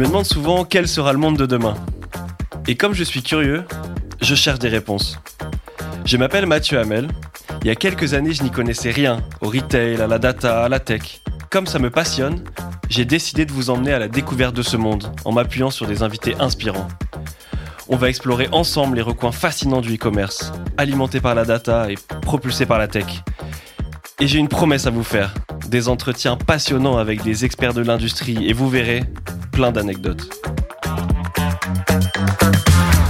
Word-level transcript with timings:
me 0.00 0.06
demande 0.06 0.24
souvent 0.24 0.64
quel 0.64 0.88
sera 0.88 1.12
le 1.12 1.18
monde 1.18 1.36
de 1.36 1.44
demain. 1.44 1.74
Et 2.66 2.74
comme 2.74 2.94
je 2.94 3.04
suis 3.04 3.22
curieux, 3.22 3.64
je 4.22 4.34
cherche 4.34 4.58
des 4.58 4.70
réponses. 4.70 5.18
Je 6.06 6.16
m'appelle 6.16 6.46
Mathieu 6.46 6.78
Hamel. 6.78 7.08
Il 7.60 7.66
y 7.66 7.70
a 7.70 7.74
quelques 7.74 8.14
années, 8.14 8.32
je 8.32 8.42
n'y 8.42 8.50
connaissais 8.50 8.90
rien 8.90 9.22
au 9.42 9.48
retail, 9.48 10.00
à 10.00 10.06
la 10.06 10.18
data, 10.18 10.64
à 10.64 10.70
la 10.70 10.80
tech. 10.80 11.20
Comme 11.50 11.66
ça 11.66 11.78
me 11.78 11.90
passionne, 11.90 12.42
j'ai 12.88 13.04
décidé 13.04 13.44
de 13.44 13.52
vous 13.52 13.68
emmener 13.68 13.92
à 13.92 13.98
la 13.98 14.08
découverte 14.08 14.56
de 14.56 14.62
ce 14.62 14.78
monde 14.78 15.12
en 15.26 15.32
m'appuyant 15.32 15.68
sur 15.70 15.86
des 15.86 16.02
invités 16.02 16.34
inspirants. 16.40 16.88
On 17.90 17.96
va 17.96 18.08
explorer 18.08 18.48
ensemble 18.52 18.96
les 18.96 19.02
recoins 19.02 19.32
fascinants 19.32 19.82
du 19.82 19.96
e-commerce, 19.96 20.50
alimentés 20.78 21.20
par 21.20 21.34
la 21.34 21.44
data 21.44 21.90
et 21.90 21.96
propulsés 22.22 22.64
par 22.64 22.78
la 22.78 22.88
tech. 22.88 23.22
Et 24.18 24.26
j'ai 24.26 24.38
une 24.38 24.48
promesse 24.48 24.86
à 24.86 24.90
vous 24.90 25.04
faire, 25.04 25.34
des 25.68 25.88
entretiens 25.88 26.38
passionnants 26.38 26.96
avec 26.96 27.22
des 27.22 27.44
experts 27.44 27.74
de 27.74 27.82
l'industrie 27.82 28.48
et 28.48 28.54
vous 28.54 28.70
verrez 28.70 29.02
plein 29.60 29.72
d'anecdotes. 29.72 30.26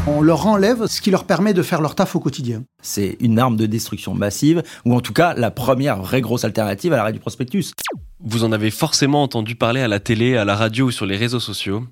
On 0.09 0.21
leur 0.21 0.49
enlève 0.49 0.89
ce 0.89 1.01
qui 1.01 1.13
leur 1.13 1.23
permet 1.23 1.55
de 1.55 1.63
faire 1.63 1.81
leur 1.81 1.95
taf 1.95 2.17
au 2.17 2.19
quotidien. 2.19 2.65
C'est 2.83 3.17
une 3.21 3.39
arme 3.39 3.55
de 3.55 3.67
destruction 3.67 4.15
massive, 4.15 4.65
ou 4.85 4.97
en 4.97 5.01
tout 5.01 5.13
cas 5.13 5.33
la 5.35 5.53
première 5.53 6.03
vraie 6.03 6.21
grosse 6.21 6.45
alternative 6.45 6.93
à 6.93 6.97
l'arrêt 6.97 7.13
du 7.13 7.21
prospectus. 7.21 7.71
Vous 8.19 8.43
en 8.43 8.51
avez 8.51 8.73
forcément 8.73 9.23
entendu 9.23 9.55
parler 9.55 9.81
à 9.81 9.87
la 9.87 10.01
télé, 10.01 10.37
à 10.37 10.45
la 10.45 10.57
radio 10.57 10.87
ou 10.87 10.91
sur 10.91 11.07
les 11.07 11.17
réseaux 11.17 11.39
sociaux. 11.39 11.85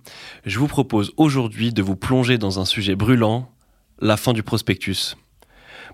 Je 0.45 0.59
vous 0.59 0.67
propose 0.67 1.13
aujourd'hui 1.17 1.73
de 1.73 1.81
vous 1.81 1.95
plonger 1.95 2.37
dans 2.37 2.59
un 2.59 2.65
sujet 2.65 2.97
brûlant, 2.97 3.53
la 4.01 4.17
fin 4.17 4.33
du 4.33 4.43
prospectus. 4.43 5.15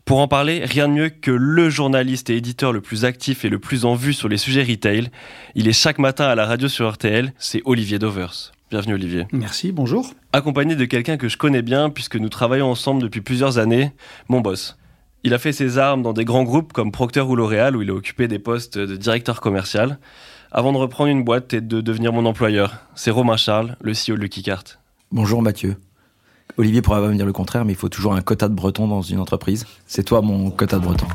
Pour 0.05 0.19
en 0.19 0.29
parler, 0.29 0.65
rien 0.67 0.89
de 0.89 0.93
mieux 0.93 1.09
que 1.09 1.31
le 1.31 1.71
journaliste 1.71 2.29
et 2.29 2.37
éditeur 2.37 2.73
le 2.73 2.83
plus 2.83 3.07
actif 3.07 3.47
et 3.47 3.49
le 3.49 3.59
plus 3.59 3.87
en 3.87 3.95
vue 3.95 4.13
sur 4.13 4.29
les 4.29 4.37
sujets 4.37 4.63
retail. 4.63 5.11
Il 5.55 5.67
est 5.67 5.73
chaque 5.73 5.99
matin 5.99 6.27
à 6.27 6.35
la 6.35 6.45
radio 6.45 6.69
sur 6.69 6.93
RTL, 6.93 7.33
c'est 7.39 7.63
Olivier 7.65 7.99
Dovers. 7.99 8.54
Bienvenue 8.75 8.95
Olivier. 8.95 9.29
Merci, 9.31 9.71
bonjour. 9.71 10.15
Accompagné 10.33 10.75
de 10.75 10.85
quelqu'un 10.85 11.17
que 11.17 11.29
je 11.29 11.37
connais 11.37 11.63
bien 11.63 11.91
puisque 11.91 12.17
nous 12.17 12.29
travaillons 12.29 12.69
ensemble 12.69 13.03
depuis 13.03 13.21
plusieurs 13.21 13.59
années, 13.59 13.93
mon 14.29 14.41
boss. 14.41 14.77
Il 15.23 15.33
a 15.33 15.39
fait 15.39 15.53
ses 15.53 15.79
armes 15.79 16.03
dans 16.03 16.13
des 16.13 16.25
grands 16.25 16.43
groupes 16.43 16.73
comme 16.73 16.91
Procter 16.91 17.21
ou 17.21 17.37
L'Oréal 17.37 17.77
où 17.77 17.83
il 17.83 17.91
a 17.91 17.95
occupé 17.95 18.27
des 18.27 18.41
postes 18.41 18.77
de 18.77 18.97
directeur 18.97 19.41
commercial 19.41 20.01
avant 20.51 20.73
de 20.73 20.79
reprendre 20.79 21.09
une 21.09 21.23
boîte 21.23 21.55
et 21.55 21.61
de 21.61 21.81
devenir 21.81 22.13
mon 22.13 22.27
employeur. 22.27 22.79
C'est 22.97 23.13
Romain 23.13 23.37
Charles, 23.37 23.77
le 23.81 23.93
CEO 23.93 24.17
de 24.17 24.23
Lucky 24.23 24.43
Cart. 24.43 24.65
Bonjour 25.13 25.41
Mathieu. 25.41 25.77
Olivier 26.59 26.83
pourra 26.83 27.01
pas 27.01 27.07
me 27.07 27.15
dire 27.15 27.27
le 27.27 27.33
contraire, 27.33 27.65
mais 27.65 27.75
il 27.75 27.79
faut 27.79 27.89
toujours 27.89 28.15
un 28.15 28.23
quota 28.23 28.49
de 28.49 28.55
breton 28.55 28.89
dans 28.89 29.03
une 29.03 29.21
entreprise. 29.21 29.67
C'est 29.87 30.03
toi 30.03 30.21
mon 30.21 30.51
quota 30.51 30.81
de 30.81 30.85
breton. 30.85 31.07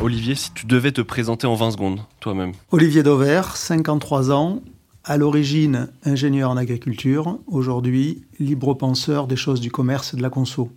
Olivier, 0.00 0.34
si 0.34 0.52
tu 0.52 0.66
devais 0.66 0.90
te 0.90 1.02
présenter 1.02 1.46
en 1.46 1.54
20 1.54 1.70
secondes, 1.70 2.00
toi-même. 2.18 2.50
Olivier 2.72 3.04
Dover, 3.04 3.42
53 3.54 4.32
ans, 4.32 4.60
à 5.04 5.16
l'origine 5.16 5.88
ingénieur 6.04 6.50
en 6.50 6.56
agriculture, 6.56 7.38
aujourd'hui 7.46 8.22
libre 8.38 8.74
penseur 8.74 9.26
des 9.26 9.36
choses 9.36 9.60
du 9.60 9.70
commerce 9.70 10.14
et 10.14 10.16
de 10.16 10.22
la 10.22 10.30
conso, 10.30 10.70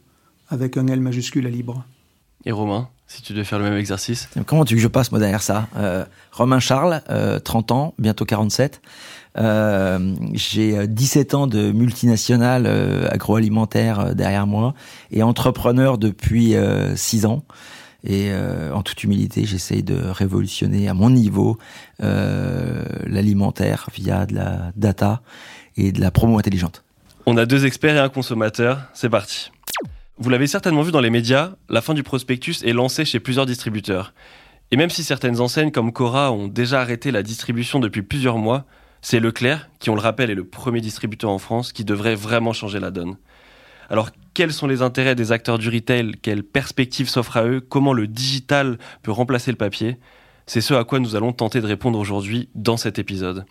avec 0.49 0.77
un 0.77 0.87
L 0.87 1.01
majuscule 1.01 1.45
à 1.47 1.49
libre. 1.49 1.83
Et 2.45 2.51
Romain, 2.51 2.89
si 3.07 3.21
tu 3.21 3.33
devais 3.33 3.43
faire 3.43 3.59
le 3.59 3.65
même 3.65 3.77
exercice 3.77 4.29
Comment 4.45 4.65
tu 4.65 4.73
veux 4.73 4.79
que 4.79 4.83
je 4.83 4.87
passe 4.87 5.11
moi 5.11 5.19
derrière 5.19 5.43
ça? 5.43 5.67
Euh, 5.77 6.05
Romain 6.31 6.59
Charles, 6.59 7.01
30 7.43 7.71
ans, 7.71 7.93
bientôt 7.99 8.25
47. 8.25 8.81
Euh, 9.37 10.15
j'ai 10.33 10.87
17 10.87 11.33
ans 11.35 11.47
de 11.47 11.71
multinationale 11.71 12.65
euh, 12.67 13.07
agroalimentaire 13.09 13.99
euh, 13.99 14.13
derrière 14.13 14.45
moi 14.45 14.73
et 15.09 15.23
entrepreneur 15.23 15.97
depuis 15.97 16.55
6 16.95 17.25
ans. 17.25 17.43
Et 18.03 18.31
en 18.73 18.81
toute 18.81 19.03
humilité, 19.03 19.45
j'essaye 19.45 19.83
de 19.83 19.95
révolutionner 19.95 20.87
à 20.87 20.93
mon 20.93 21.09
niveau 21.09 21.57
l'alimentaire 21.99 23.87
via 23.93 24.25
de 24.25 24.35
la 24.35 24.71
data 24.75 25.21
et 25.77 25.91
de 25.91 26.01
la 26.01 26.11
promo 26.11 26.39
intelligente. 26.39 26.83
On 27.25 27.37
a 27.37 27.45
deux 27.45 27.65
experts 27.65 27.95
et 27.95 27.99
un 27.99 28.09
consommateur, 28.09 28.81
c'est 28.93 29.09
parti. 29.09 29.51
Vous 30.17 30.29
l'avez 30.29 30.47
certainement 30.47 30.81
vu 30.81 30.91
dans 30.91 30.99
les 30.99 31.09
médias, 31.09 31.51
la 31.69 31.81
fin 31.81 31.93
du 31.93 32.03
prospectus 32.03 32.63
est 32.63 32.73
lancée 32.73 33.05
chez 33.05 33.19
plusieurs 33.19 33.45
distributeurs. 33.45 34.13
Et 34.71 34.77
même 34.77 34.89
si 34.89 35.03
certaines 35.03 35.39
enseignes 35.39 35.71
comme 35.71 35.91
Cora 35.91 36.31
ont 36.31 36.47
déjà 36.47 36.81
arrêté 36.81 37.11
la 37.11 37.23
distribution 37.23 37.79
depuis 37.79 38.01
plusieurs 38.01 38.37
mois, 38.37 38.65
c'est 39.01 39.19
Leclerc, 39.19 39.69
qui 39.79 39.89
on 39.89 39.95
le 39.95 40.01
rappelle 40.01 40.29
est 40.29 40.35
le 40.35 40.43
premier 40.43 40.79
distributeur 40.79 41.29
en 41.29 41.39
France, 41.39 41.71
qui 41.73 41.83
devrait 41.83 42.15
vraiment 42.15 42.53
changer 42.53 42.79
la 42.79 42.91
donne. 42.91 43.17
Alors 43.91 44.09
quels 44.33 44.53
sont 44.53 44.67
les 44.67 44.81
intérêts 44.81 45.15
des 45.15 45.33
acteurs 45.33 45.59
du 45.59 45.67
retail? 45.67 46.13
Quelles 46.21 46.43
perspectives 46.43 47.09
s'offrent 47.09 47.35
à 47.35 47.45
eux? 47.45 47.59
Comment 47.59 47.91
le 47.91 48.07
digital 48.07 48.77
peut 49.03 49.11
remplacer 49.11 49.51
le 49.51 49.57
papier? 49.57 49.97
C'est 50.45 50.61
ce 50.61 50.73
à 50.73 50.85
quoi 50.85 51.01
nous 51.01 51.17
allons 51.17 51.33
tenter 51.33 51.59
de 51.59 51.67
répondre 51.67 51.99
aujourd'hui 51.99 52.47
dans 52.55 52.77
cet 52.77 52.99
épisode. 52.99 53.43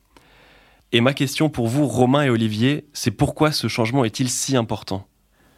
Et 0.92 1.02
ma 1.02 1.12
question 1.12 1.50
pour 1.50 1.68
vous, 1.68 1.86
Romain 1.86 2.22
et 2.22 2.30
Olivier, 2.30 2.86
c'est 2.94 3.10
pourquoi 3.10 3.52
ce 3.52 3.68
changement 3.68 4.02
est-il 4.02 4.30
si 4.30 4.56
important? 4.56 5.06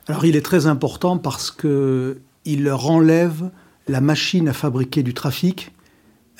Alors 0.09 0.25
il 0.25 0.35
est 0.35 0.45
très 0.45 0.67
important 0.67 1.17
parce 1.17 1.53
que 1.53 2.21
il 2.45 2.65
leur 2.65 2.91
enlève 2.91 3.53
la 3.87 4.01
machine 4.01 4.49
à 4.49 4.53
fabriquer 4.53 5.05
du 5.05 5.15
trafic 5.15 5.71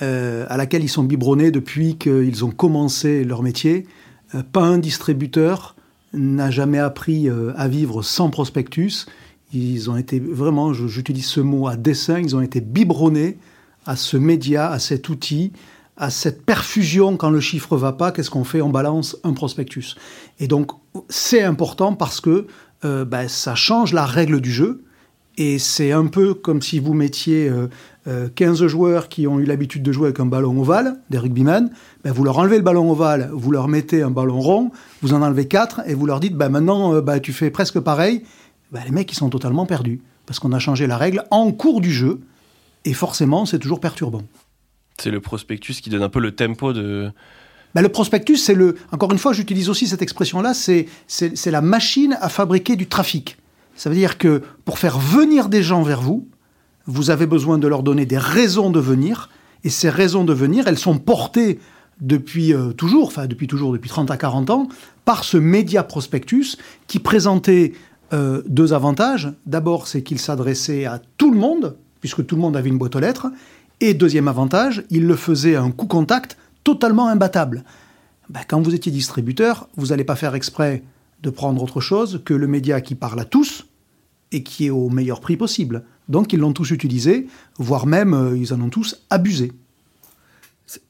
euh, 0.03 0.47
à 0.49 0.57
laquelle 0.57 0.83
ils 0.83 0.89
sont 0.89 1.05
biberonnés 1.05 1.53
depuis 1.53 1.97
qu'ils 1.97 2.45
ont 2.45 2.51
commencé 2.51 3.23
leur 3.23 3.45
métier. 3.45 3.87
Euh, 4.35 4.43
pas 4.43 4.63
un 4.63 4.79
distributeur 4.79 5.77
n'a 6.13 6.51
jamais 6.51 6.79
appris 6.79 7.29
euh, 7.29 7.53
à 7.57 7.69
vivre 7.69 8.03
sans 8.03 8.31
prospectus. 8.31 9.07
Ils 9.53 9.91
ont 9.91 9.97
été 9.97 10.19
vraiment, 10.19 10.73
j'utilise 10.73 11.27
ce 11.27 11.41
mot 11.41 11.69
à 11.69 11.77
dessein, 11.77 12.21
ils 12.21 12.35
ont 12.35 12.41
été 12.41 12.61
biberonnés 12.61 13.39
à 13.85 13.97
ce 13.97 14.17
média, 14.17 14.71
à 14.71 14.79
cet 14.79 15.09
outil, 15.09 15.53
à 15.97 16.11
cette 16.11 16.45
perfusion 16.45 17.17
quand 17.17 17.31
le 17.31 17.41
chiffre 17.41 17.77
va 17.77 17.93
pas, 17.93 18.13
qu'est-ce 18.13 18.31
qu'on 18.31 18.45
fait? 18.45 18.63
On 18.63 18.71
balance 18.71 19.17
un 19.25 19.35
prospectus. 19.35 19.97
Et 20.41 20.49
donc 20.49 20.71
c'est 21.11 21.43
important 21.43 21.95
parce 21.95 22.21
que 22.21 22.47
ben, 22.83 23.29
ça 23.29 23.55
change 23.55 23.93
la 23.93 24.07
règle 24.07 24.41
du 24.41 24.51
jeu. 24.51 24.85
Et 25.39 25.59
c'est 25.59 25.93
un 25.93 26.07
peu 26.07 26.35
comme 26.35 26.61
si 26.61 26.79
vous 26.79 26.93
mettiez 26.93 27.51
15 28.35 28.63
euh, 28.63 28.69
joueurs 28.69 29.09
qui 29.09 29.27
ont 29.27 29.41
eu 29.41 29.45
l'habitude 29.45 29.83
de 29.83 29.91
jouer 29.91 30.09
avec 30.09 30.21
un 30.21 30.27
ballon 30.27 30.61
ovale, 30.61 30.99
des 31.09 31.19
rugbymen, 31.19 31.71
ben 32.05 32.13
vous 32.13 32.25
leur 32.25 32.39
enlevez 32.39 32.59
le 32.59 32.63
ballon 32.63 32.91
ovale, 32.91 33.31
vous 33.33 33.51
leur 33.51 33.69
mettez 33.69 34.03
un 34.03 34.11
ballon 34.11 34.41
rond, 34.41 34.71
vous 35.01 35.15
en 35.15 35.23
enlevez 35.23 35.49
4 35.49 35.83
et 35.87 35.95
vous 35.95 36.05
leur 36.05 36.21
dites 36.21 36.37
ben 36.37 36.51
maintenant 36.51 36.95
euh, 36.95 37.01
ben 37.01 37.19
tu 37.19 37.33
fais 37.33 37.51
presque 37.51 37.81
pareil. 37.81 38.25
Ben 38.73 38.83
les 38.85 38.91
mecs 38.91 39.11
ils 39.11 39.17
sont 39.17 39.31
totalement 39.31 39.65
perdus 39.65 40.03
parce 40.27 40.39
qu'on 40.39 40.53
a 40.53 40.59
changé 40.59 40.87
la 40.87 40.99
règle 40.99 41.25
en 41.31 41.51
cours 41.53 41.81
du 41.81 41.93
jeu 41.93 42.21
et 42.85 42.93
forcément 42.93 43.47
c'est 43.47 43.59
toujours 43.59 43.81
perturbant. 43.81 44.23
C'est 44.99 45.11
le 45.11 45.21
prospectus 45.21 45.81
qui 45.81 45.89
donne 45.89 46.03
un 46.03 46.11
peu 46.11 46.21
le 46.21 46.33
tempo 46.33 46.75
de, 46.75 47.11
ben 47.75 47.81
le 47.81 47.89
prospectus, 47.89 48.37
c'est 48.37 48.55
le. 48.55 48.77
Encore 48.93 49.11
une 49.13 49.19
fois, 49.19 49.33
j'utilise 49.33 49.71
aussi 49.71 49.87
cette 49.87 50.03
expression-là, 50.03 50.53
c'est, 50.53 50.87
c'est 51.07 51.51
la 51.51 51.63
machine 51.63 52.19
à 52.21 52.29
fabriquer 52.29 52.77
du 52.77 52.87
trafic. 52.87 53.39
Ça 53.75 53.89
veut 53.91 53.97
dire 53.97 54.19
que 54.19 54.43
pour 54.65 54.79
faire 54.79 54.99
venir 54.99 55.49
des 55.49 55.63
gens 55.63 55.83
vers 55.83 56.01
vous, 56.01 56.29
vous 56.87 57.11
avez 57.11 57.27
besoin 57.27 57.59
de 57.59 57.69
leur 57.69 57.83
donner 57.83 58.07
des 58.07 58.19
raisons 58.19 58.71
de 58.71 58.81
venir, 58.81 59.31
et 59.65 59.71
ces 59.71 59.91
raisons 59.91 60.25
de 60.25 60.33
venir, 60.33 60.67
elles 60.67 60.79
sont 60.79 60.99
portées 60.99 61.61
depuis 62.01 62.53
euh, 62.53 62.73
toujours, 62.73 63.07
enfin 63.07 63.27
depuis 63.27 63.47
toujours, 63.47 63.73
depuis 63.73 63.89
30 63.89 64.11
à 64.11 64.17
40 64.17 64.51
ans, 64.51 64.69
par 65.05 65.25
ce 65.25 65.37
média 65.37 65.83
prospectus 65.85 66.57
qui 66.87 66.99
présentait 66.99 67.73
euh, 68.13 68.43
deux 68.47 68.73
avantages. 68.73 69.33
D'abord, 69.47 69.87
c'est 69.87 70.03
qu'il 70.03 70.19
s'adressait 70.19 70.85
à 70.85 71.01
tout 71.17 71.31
le 71.31 71.39
monde, 71.39 71.77
puisque 72.01 72.27
tout 72.27 72.35
le 72.35 72.43
monde 72.43 72.57
avait 72.57 72.69
une 72.69 72.79
boîte 72.79 72.97
aux 72.97 73.01
lettres, 73.01 73.29
et 73.81 73.95
deuxième 73.95 74.29
avantage, 74.29 74.85
il 74.91 75.07
le 75.07 75.17
faisait 75.17 75.57
à 75.57 75.63
un 75.63 75.71
coût 75.71 75.87
contact 75.87 76.37
totalement 76.65 77.09
imbattable. 77.09 77.65
Ben, 78.29 78.41
quand 78.47 78.61
vous 78.61 78.75
étiez 78.75 78.93
distributeur, 78.93 79.69
vous 79.77 79.89
n'allez 79.89 80.05
pas 80.05 80.17
faire 80.17 80.35
exprès 80.35 80.83
de 81.23 81.31
prendre 81.31 81.63
autre 81.63 81.81
chose 81.81 82.23
que 82.25 82.35
le 82.35 82.47
média 82.47 82.81
qui 82.81 82.95
parle 82.95 83.21
à 83.21 83.25
tous 83.25 83.67
et 84.33 84.43
qui 84.43 84.67
est 84.67 84.71
au 84.71 84.89
meilleur 84.89 85.21
prix 85.21 85.37
possible. 85.37 85.85
Donc 86.09 86.33
ils 86.33 86.41
l'ont 86.41 86.53
tous 86.53 86.71
utilisé, 86.71 87.29
voire 87.59 87.87
même 87.87 88.15
euh, 88.15 88.37
ils 88.37 88.53
en 88.53 88.61
ont 88.61 88.71
tous 88.71 89.03
abusé. 89.11 89.53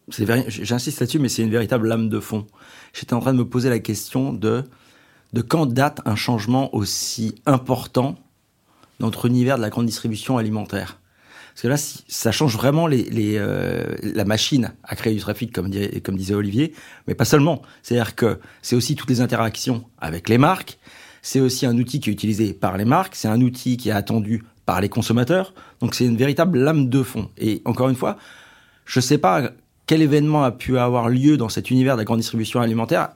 J'insiste 0.08 1.00
là-dessus, 1.00 1.18
mais 1.18 1.28
c'est 1.28 1.42
une 1.42 1.50
véritable 1.50 1.88
lame 1.88 2.08
de 2.08 2.20
fond. 2.20 2.46
J'étais 2.92 3.14
en 3.14 3.20
train 3.20 3.32
de 3.32 3.38
me 3.38 3.48
poser 3.48 3.68
la 3.68 3.78
question 3.78 4.32
de, 4.32 4.64
de 5.32 5.42
quand 5.42 5.66
date 5.66 6.00
un 6.04 6.16
changement 6.16 6.74
aussi 6.74 7.34
important 7.46 8.16
dans 9.00 9.06
notre 9.06 9.26
univers 9.26 9.56
de 9.56 9.62
la 9.62 9.70
grande 9.70 9.86
distribution 9.86 10.38
alimentaire? 10.38 10.98
Parce 11.52 11.62
que 11.62 11.68
là, 11.68 11.76
ça 11.76 12.32
change 12.32 12.56
vraiment 12.56 12.86
les, 12.86 13.04
les 13.04 13.36
euh, 13.36 13.94
la 14.02 14.24
machine 14.24 14.72
à 14.84 14.96
créer 14.96 15.14
du 15.14 15.20
trafic, 15.20 15.52
comme, 15.52 15.70
comme 16.02 16.16
disait 16.16 16.34
Olivier, 16.34 16.72
mais 17.06 17.14
pas 17.14 17.26
seulement. 17.26 17.62
C'est-à-dire 17.82 18.14
que 18.14 18.38
c'est 18.62 18.74
aussi 18.74 18.96
toutes 18.96 19.10
les 19.10 19.20
interactions 19.20 19.84
avec 19.98 20.28
les 20.28 20.38
marques, 20.38 20.78
c'est 21.20 21.40
aussi 21.40 21.66
un 21.66 21.76
outil 21.76 22.00
qui 22.00 22.10
est 22.10 22.12
utilisé 22.12 22.52
par 22.54 22.76
les 22.76 22.84
marques, 22.84 23.14
c'est 23.14 23.28
un 23.28 23.40
outil 23.40 23.76
qui 23.76 23.90
est 23.90 23.92
attendu 23.92 24.42
par 24.66 24.80
les 24.80 24.88
consommateurs. 24.88 25.54
Donc 25.80 25.94
c'est 25.94 26.06
une 26.06 26.16
véritable 26.16 26.58
lame 26.58 26.88
de 26.88 27.02
fond. 27.02 27.28
Et 27.38 27.62
encore 27.64 27.88
une 27.88 27.96
fois, 27.96 28.16
je 28.86 28.98
ne 28.98 29.02
sais 29.02 29.18
pas 29.18 29.50
quel 29.86 30.02
événement 30.02 30.44
a 30.44 30.52
pu 30.52 30.78
avoir 30.78 31.08
lieu 31.08 31.36
dans 31.36 31.48
cet 31.48 31.70
univers 31.70 31.96
de 31.96 32.00
la 32.00 32.04
grande 32.04 32.20
distribution 32.20 32.60
alimentaire 32.60 33.10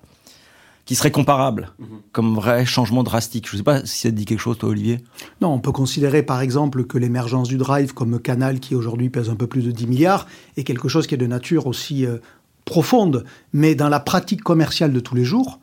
qui 0.87 0.95
serait 0.95 1.11
comparable 1.11 1.73
mhm. 1.79 1.87
comme 2.13 2.35
vrai 2.37 2.65
changement 2.65 3.03
drastique. 3.03 3.47
Je 3.49 3.55
ne 3.55 3.59
sais 3.59 3.65
pas 3.65 3.85
si 3.85 3.99
ça 3.99 4.11
te 4.11 4.15
dit 4.15 4.25
quelque 4.25 4.41
chose, 4.41 4.57
toi, 4.57 4.71
Olivier. 4.71 5.01
Non, 5.43 5.49
on 5.49 5.59
peut 5.59 5.73
considérer 5.73 6.23
par 6.23 6.41
exemple 6.41 6.85
que 6.85 6.97
l'émergence 6.97 7.49
du 7.49 7.59
drive 7.59 7.93
comme 7.93 8.19
canal 8.21 8.61
qui 8.61 8.75
aujourd'hui 8.75 9.11
pèse 9.11 9.29
un 9.29 9.35
peu 9.35 9.49
plus 9.49 9.63
de 9.63 9.73
10 9.73 9.87
milliards 9.89 10.27
est 10.57 10.63
quelque 10.63 10.89
chose 10.89 11.07
qui 11.07 11.15
est 11.15 11.19
de 11.19 11.27
nature 11.27 11.67
aussi 11.67 12.07
euh, 12.07 12.19
profonde. 12.65 13.25
Mais 13.53 13.75
dans 13.75 13.89
la 13.89 14.01
pratique 14.01 14.43
commerciale 14.43 14.93
de 14.93 15.01
tous 15.01 15.17
les 15.17 15.25
jours, 15.25 15.59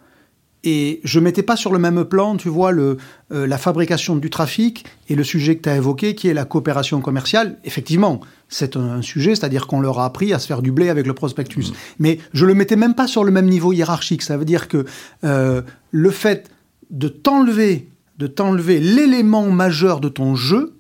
Et 0.64 1.02
je 1.04 1.20
mettais 1.20 1.44
pas 1.44 1.58
sur 1.58 1.74
le 1.74 1.80
même 1.80 2.06
plan, 2.06 2.38
tu 2.38 2.48
vois, 2.48 2.72
le, 2.72 2.98
euh, 3.32 3.46
la 3.46 3.58
fabrication 3.58 4.16
du 4.16 4.30
trafic 4.30 4.86
et 5.10 5.16
le 5.16 5.24
sujet 5.24 5.58
que 5.58 5.64
tu 5.64 5.70
as 5.70 5.76
évoqué, 5.76 6.16
qui 6.16 6.30
est 6.30 6.34
la 6.34 6.46
coopération 6.46 7.02
commerciale. 7.02 7.58
Effectivement, 7.66 8.22
c'est 8.48 8.78
un, 8.78 9.02
sujet, 9.02 9.36
c'est-à-dire 9.36 9.68
qu'on 9.68 9.82
leur 9.82 10.00
a 10.00 10.06
appris 10.06 10.34
à 10.34 10.40
se 10.40 10.48
faire 10.48 10.62
du 10.62 10.72
blé 10.72 10.88
avec 10.90 11.06
le 11.06 11.14
prospectus. 11.14 11.72
Mmh. 11.72 11.76
Mais 12.00 12.20
je 12.34 12.46
le 12.46 12.54
mettais 12.54 12.78
même 12.78 12.96
pas 12.96 13.08
sur 13.08 13.26
le 13.26 13.32
même 13.32 13.48
niveau 13.48 13.74
hiérarchique. 13.74 14.22
Ça 14.22 14.38
veut 14.38 14.46
dire 14.46 14.70
que 14.70 14.86
euh, 15.26 15.62
le 15.92 16.10
fait 16.12 16.50
de 16.92 17.10
t'enlever, 17.10 17.90
de 18.18 18.28
t'enlever 18.28 18.80
l'élément 18.80 19.50
majeur 19.50 20.00
de 20.00 20.08
ton 20.08 20.36
jeu 20.36 20.76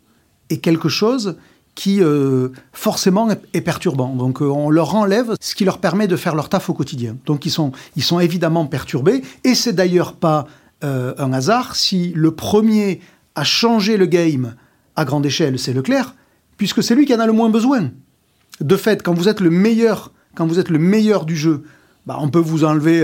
est 0.49 0.57
quelque 0.57 0.89
chose 0.89 1.37
qui 1.75 2.01
euh, 2.01 2.49
forcément 2.71 3.29
est, 3.53 3.61
perturbant. 3.61 4.15
Donc 4.15 4.41
euh, 4.41 4.45
on 4.45 4.69
leur 4.69 4.95
enlève 4.95 5.33
ce 5.39 5.55
qui 5.55 5.65
leur 5.65 5.79
permet 5.79 6.07
de 6.07 6.15
faire 6.15 6.35
leur 6.35 6.49
taf 6.49 6.69
au 6.69 6.73
quotidien. 6.73 7.17
Donc 7.25 7.45
ils 7.45 7.51
sont, 7.51 7.71
ils 7.95 8.03
sont 8.03 8.19
évidemment 8.19 8.65
perturbés. 8.65 9.23
Et 9.43 9.55
c'est 9.55 9.73
d'ailleurs 9.73 10.13
pas 10.13 10.47
euh, 10.83 11.13
un 11.17 11.33
hasard 11.33 11.75
si 11.75 12.13
le 12.15 12.31
premier 12.31 13.01
à 13.35 13.43
changer 13.43 13.97
le 13.97 14.05
game 14.05 14.55
à 14.95 15.05
grande 15.05 15.25
échelle, 15.25 15.57
c'est 15.57 15.73
Leclerc, 15.73 16.13
puisque 16.57 16.83
c'est 16.83 16.93
lui 16.93 17.05
qui 17.05 17.15
en 17.15 17.19
a 17.19 17.25
le 17.25 17.33
moins 17.33 17.49
besoin. 17.49 17.89
De 18.61 18.77
fait, 18.77 19.01
quand 19.01 19.15
vous 19.15 19.27
êtes 19.27 19.39
le 19.39 19.49
meilleur, 19.49 20.11
quand 20.35 20.45
vous 20.45 20.59
êtes 20.59 20.69
le 20.69 20.77
meilleur 20.77 21.25
du 21.25 21.35
jeu, 21.35 21.63
bah, 22.05 22.17
on 22.19 22.29
peut 22.29 22.37
vous 22.37 22.63
enlever 22.63 23.03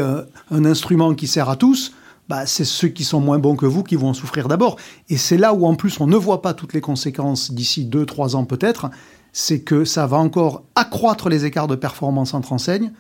un 0.52 0.66
instrument 0.66 1.16
qui 1.16 1.26
sert 1.26 1.50
à 1.50 1.56
tous 1.56 1.94
bah, 2.30 2.46
c'est 2.46 2.64
ceux 2.64 2.88
qui 2.88 3.04
sont 3.04 3.20
moins 3.20 3.40
bons 3.40 3.56
que 3.56 3.66
vous 3.66 3.84
qui 3.84 3.96
vont 3.96 4.10
en 4.10 4.14
souffrir 4.14 4.48
d'abord. 4.48 4.78
Et 5.10 5.18
c'est 5.18 5.38
là 5.38 5.54
où 5.54 5.66
en 5.66 5.76
plus 5.76 6.00
on 6.00 6.08
ne 6.08 6.16
voit 6.16 6.42
pas 6.42 6.54
toutes 6.54 6.74
les 6.74 6.82
conséquences 6.82 7.52
d'ici 7.52 7.90
2-3 7.92 8.36
ans 8.36 8.46
peut-être, 8.46 8.90
c'est 9.34 9.62
que 9.62 9.84
ça 9.84 10.08
va 10.08 10.18
encore 10.18 10.64
accroître 10.76 11.28
les 11.28 11.46
écarts 11.46 11.68
de 11.68 11.76
performance 11.76 12.34
entre 12.34 12.54
enseignes, 12.54 12.92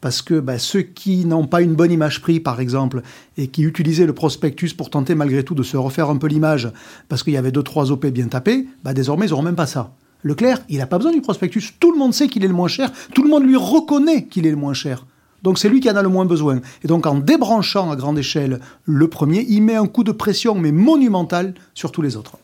parce 0.00 0.22
que 0.22 0.38
bah, 0.38 0.58
ceux 0.58 0.82
qui 0.82 1.24
n'ont 1.24 1.46
pas 1.46 1.62
une 1.62 1.74
bonne 1.74 1.90
image 1.90 2.20
prix, 2.20 2.38
par 2.38 2.60
exemple, 2.60 3.02
et 3.36 3.48
qui 3.48 3.62
utilisaient 3.62 4.06
le 4.06 4.12
prospectus 4.12 4.74
pour 4.74 4.90
tenter 4.90 5.14
malgré 5.14 5.42
tout 5.42 5.54
de 5.54 5.62
se 5.62 5.76
refaire 5.76 6.10
un 6.10 6.16
peu 6.16 6.28
l'image, 6.28 6.70
parce 7.08 7.22
qu'il 7.22 7.32
y 7.32 7.38
avait 7.38 7.50
2-3 7.50 7.90
OP 7.90 8.06
bien 8.06 8.28
tapés, 8.28 8.66
bah, 8.84 8.94
désormais 8.94 9.26
ils 9.26 9.30
n'auront 9.30 9.42
même 9.42 9.56
pas 9.56 9.66
ça. 9.66 9.94
Leclerc, 10.22 10.60
il 10.68 10.78
n'a 10.78 10.86
pas 10.86 10.98
besoin 10.98 11.12
du 11.12 11.20
prospectus. 11.20 11.74
Tout 11.78 11.92
le 11.92 11.98
monde 11.98 12.14
sait 12.14 12.28
qu'il 12.28 12.44
est 12.44 12.48
le 12.48 12.54
moins 12.54 12.68
cher. 12.68 12.90
Tout 13.14 13.22
le 13.22 13.30
monde 13.30 13.44
lui 13.44 13.56
reconnaît 13.56 14.26
qu'il 14.26 14.46
est 14.46 14.50
le 14.50 14.56
moins 14.56 14.74
cher. 14.74 15.06
Donc 15.46 15.60
c'est 15.60 15.68
lui 15.68 15.78
qui 15.78 15.88
en 15.88 15.94
a 15.94 16.02
le 16.02 16.08
moins 16.08 16.24
besoin. 16.24 16.60
Et 16.82 16.88
donc 16.88 17.06
en 17.06 17.14
débranchant 17.14 17.92
à 17.92 17.94
grande 17.94 18.18
échelle 18.18 18.58
le 18.84 19.06
premier, 19.06 19.46
il 19.48 19.62
met 19.62 19.76
un 19.76 19.86
coup 19.86 20.02
de 20.02 20.10
pression, 20.10 20.56
mais 20.56 20.72
monumental, 20.72 21.54
sur 21.72 21.92
tous 21.92 22.02
les 22.02 22.16
autres. 22.16 22.36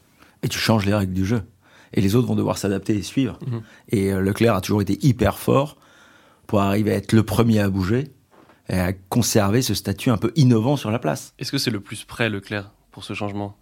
Et 0.44 0.48
tu 0.48 0.56
changes 0.56 0.86
les 0.86 0.94
règles 0.94 1.12
du 1.12 1.26
jeu. 1.26 1.42
Et 1.94 2.00
les 2.00 2.14
autres 2.14 2.28
vont 2.28 2.36
devoir 2.36 2.58
s'adapter 2.58 2.96
et 2.96 3.02
suivre. 3.02 3.40
Mhm. 3.44 3.62
Et 3.88 4.12
euh, 4.12 4.20
Leclerc 4.20 4.54
a 4.54 4.60
toujours 4.60 4.82
été 4.82 5.04
hyper 5.04 5.36
fort 5.36 5.78
pour 6.46 6.60
arriver 6.60 6.92
à 6.92 6.94
être 6.94 7.12
le 7.12 7.24
premier 7.24 7.58
à 7.58 7.68
bouger 7.68 8.12
et 8.68 8.78
à 8.78 8.92
conserver 8.92 9.62
ce 9.62 9.74
statut 9.74 10.10
un 10.10 10.16
peu 10.16 10.30
innovant 10.36 10.76
sur 10.76 10.92
la 10.92 11.00
place. 11.00 11.34
Est-ce 11.40 11.50
que 11.50 11.58
c'est 11.58 11.72
le 11.72 11.80
plus 11.80 12.04
près, 12.04 12.30
Leclerc, 12.30 12.70
pour 12.92 13.02
ce 13.02 13.14
changement? 13.14 13.56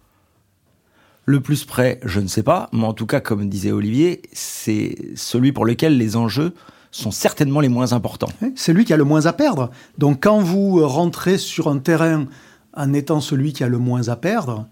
Le 1.25 1.41
plus 1.41 1.65
près, 1.65 1.99
je 2.05 2.19
ne 2.19 2.27
sais 2.27 2.43
pas, 2.43 2.69
mais 2.73 2.83
en 2.83 2.93
tout 2.93 3.07
cas, 3.07 3.21
comme 3.21 3.49
disait 3.49 3.71
Olivier, 3.71 4.21
c'est 4.33 4.95
celui 5.15 5.51
pour 5.51 5.65
lequel 5.65 5.97
les 5.97 6.15
enjeux 6.15 6.53
sont 6.91 7.11
certainement 7.11 7.61
les 7.61 7.69
moins 7.69 7.93
importants. 7.93 8.31
C'est 8.55 8.73
lui 8.73 8.85
qui 8.85 8.93
a 8.93 8.97
le 8.97 9.05
moins 9.05 9.25
à 9.25 9.33
perdre. 9.33 9.71
Donc 9.97 10.23
quand 10.23 10.39
vous 10.39 10.85
rentrez 10.85 11.37
sur 11.37 11.67
un 11.67 11.79
terrain 11.79 12.25
en 12.73 12.93
étant 12.93 13.21
celui 13.21 13.53
qui 13.53 13.63
a 13.63 13.69
le 13.69 13.77
moins 13.77 14.09
à 14.09 14.15
perdre, 14.17 14.67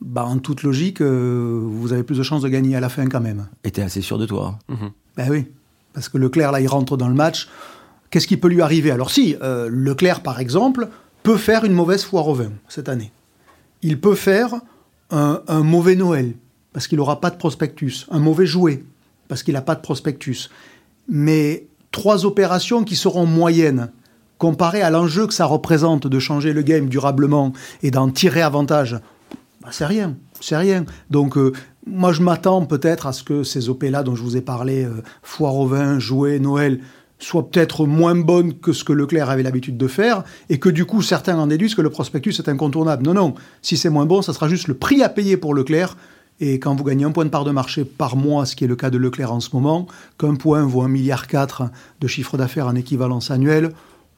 bah, 0.00 0.24
en 0.24 0.38
toute 0.38 0.62
logique, 0.62 1.02
euh, 1.02 1.60
vous 1.62 1.92
avez 1.92 2.02
plus 2.02 2.16
de 2.16 2.22
chances 2.22 2.42
de 2.42 2.48
gagner 2.48 2.76
à 2.76 2.80
la 2.80 2.88
fin 2.88 3.06
quand 3.06 3.20
même. 3.20 3.46
Et 3.64 3.70
t'es 3.70 3.82
assez 3.82 4.00
sûr 4.00 4.18
de 4.18 4.26
toi. 4.26 4.58
Mhm. 4.68 4.90
Ben 5.16 5.30
oui, 5.30 5.46
parce 5.92 6.08
que 6.08 6.16
Leclerc, 6.16 6.52
là, 6.52 6.60
il 6.60 6.68
rentre 6.68 6.96
dans 6.96 7.08
le 7.08 7.14
match. 7.14 7.48
Qu'est-ce 8.08 8.26
qui 8.26 8.38
peut 8.38 8.48
lui 8.48 8.62
arriver? 8.62 8.90
Alors 8.90 9.10
si, 9.10 9.36
euh, 9.42 9.68
Leclerc, 9.70 10.22
par 10.22 10.40
exemple, 10.40 10.88
peut 11.22 11.36
faire 11.36 11.64
une 11.64 11.74
mauvaise 11.74 12.02
foire 12.02 12.26
au 12.28 12.34
vin 12.34 12.50
cette 12.68 12.88
année. 12.88 13.12
Il 13.82 14.00
peut 14.00 14.14
faire 14.14 14.54
un, 15.10 15.42
un 15.46 15.62
mauvais 15.62 15.96
Noël, 15.96 16.32
parce 16.72 16.88
qu'il 16.88 16.96
n'aura 16.96 17.20
pas 17.20 17.30
de 17.30 17.36
prospectus. 17.36 18.06
Un 18.10 18.18
mauvais 18.18 18.46
jouet, 18.46 18.82
parce 19.28 19.42
qu'il 19.42 19.54
n'a 19.54 19.62
pas 19.62 19.74
de 19.74 19.80
prospectus 19.80 20.48
mais 21.10 21.66
trois 21.90 22.24
opérations 22.24 22.84
qui 22.84 22.96
seront 22.96 23.26
moyennes 23.26 23.90
comparées 24.38 24.80
à 24.80 24.88
l'enjeu 24.88 25.26
que 25.26 25.34
ça 25.34 25.44
représente 25.44 26.06
de 26.06 26.18
changer 26.18 26.54
le 26.54 26.62
game 26.62 26.88
durablement 26.88 27.52
et 27.82 27.90
d'en 27.90 28.08
tirer 28.08 28.40
avantage, 28.40 28.98
bah, 29.60 29.68
c'est 29.70 29.84
rien, 29.84 30.16
c'est 30.40 30.56
rien. 30.56 30.86
Donc 31.10 31.36
euh, 31.36 31.52
moi 31.86 32.12
je 32.12 32.22
m'attends 32.22 32.64
peut-être 32.64 33.06
à 33.06 33.12
ce 33.12 33.22
que 33.22 33.42
ces 33.42 33.68
OP-là 33.68 34.02
dont 34.02 34.14
je 34.14 34.22
vous 34.22 34.38
ai 34.38 34.40
parlé, 34.40 34.84
euh, 34.84 35.02
foire 35.22 35.56
au 35.56 35.66
vin, 35.66 35.98
jouet, 35.98 36.38
Noël, 36.38 36.80
soient 37.18 37.50
peut-être 37.50 37.84
moins 37.84 38.14
bonnes 38.14 38.54
que 38.54 38.72
ce 38.72 38.82
que 38.82 38.94
Leclerc 38.94 39.28
avait 39.28 39.42
l'habitude 39.42 39.76
de 39.76 39.88
faire, 39.88 40.24
et 40.48 40.58
que 40.58 40.70
du 40.70 40.86
coup 40.86 41.02
certains 41.02 41.38
en 41.38 41.46
déduisent 41.46 41.74
que 41.74 41.82
le 41.82 41.90
prospectus 41.90 42.38
est 42.38 42.48
incontournable. 42.48 43.04
Non, 43.04 43.12
non, 43.12 43.34
si 43.60 43.76
c'est 43.76 43.90
moins 43.90 44.06
bon, 44.06 44.22
ça 44.22 44.32
sera 44.32 44.48
juste 44.48 44.68
le 44.68 44.74
prix 44.74 45.02
à 45.02 45.10
payer 45.10 45.36
pour 45.36 45.52
Leclerc 45.52 45.96
et 46.40 46.58
quand 46.58 46.74
vous 46.74 46.84
gagnez 46.84 47.04
un 47.04 47.12
point 47.12 47.26
de 47.26 47.30
part 47.30 47.44
de 47.44 47.50
marché 47.50 47.84
par 47.84 48.16
mois, 48.16 48.46
ce 48.46 48.56
qui 48.56 48.64
est 48.64 48.68
le 48.68 48.76
cas 48.76 48.88
de 48.88 48.96
Leclerc 48.96 49.30
en 49.30 49.40
ce 49.40 49.50
moment, 49.52 49.86
qu'un 50.18 50.34
point 50.34 50.64
vaut 50.64 50.82
1,4 50.82 50.88
milliard 50.88 51.26
de 52.00 52.06
chiffre 52.06 52.38
d'affaires 52.38 52.66
en 52.66 52.74
équivalence 52.74 53.30
annuelle, 53.30 53.72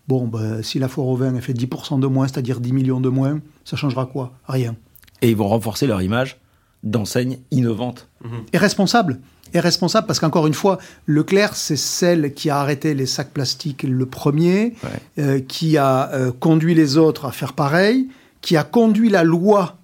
bon, 0.06 0.28
ben, 0.28 0.62
si 0.62 0.78
la 0.78 0.88
foire 0.88 1.08
au 1.08 1.16
vin 1.16 1.38
fait 1.40 1.52
10% 1.52 1.98
de 1.98 2.06
moins, 2.06 2.28
c'est-à-dire 2.28 2.60
10 2.60 2.72
millions 2.72 3.00
de 3.00 3.08
moins, 3.08 3.40
ça 3.64 3.76
changera 3.76 4.06
quoi? 4.06 4.32
Rien. 4.46 4.76
Et 5.20 5.30
ils 5.30 5.36
vont 5.36 5.48
renforcer 5.48 5.86
leur 5.88 6.00
image 6.00 6.38
d'enseigne 6.84 7.38
innovante. 7.50 8.08
Et 8.52 8.58
responsable. 8.58 9.20
Et 9.54 9.60
responsable 9.60 10.06
parce 10.06 10.18
qu'encore 10.18 10.46
une 10.46 10.54
fois, 10.54 10.78
Leclerc, 11.06 11.54
c'est 11.56 11.76
celle 11.76 12.32
qui 12.34 12.50
a 12.50 12.58
arrêté 12.58 12.94
les 12.94 13.06
sacs 13.06 13.32
plastiques 13.32 13.82
le 13.82 14.06
premier, 14.06 14.74
euh, 15.18 15.40
qui 15.40 15.76
a 15.76 16.10
euh, 16.12 16.32
conduit 16.32 16.74
les 16.74 16.96
autres 16.96 17.26
à 17.26 17.32
faire 17.32 17.52
pareil, 17.52 18.08
qui 18.40 18.56
a 18.56 18.64
conduit 18.64 19.10
la 19.10 19.24
loi 19.24 19.76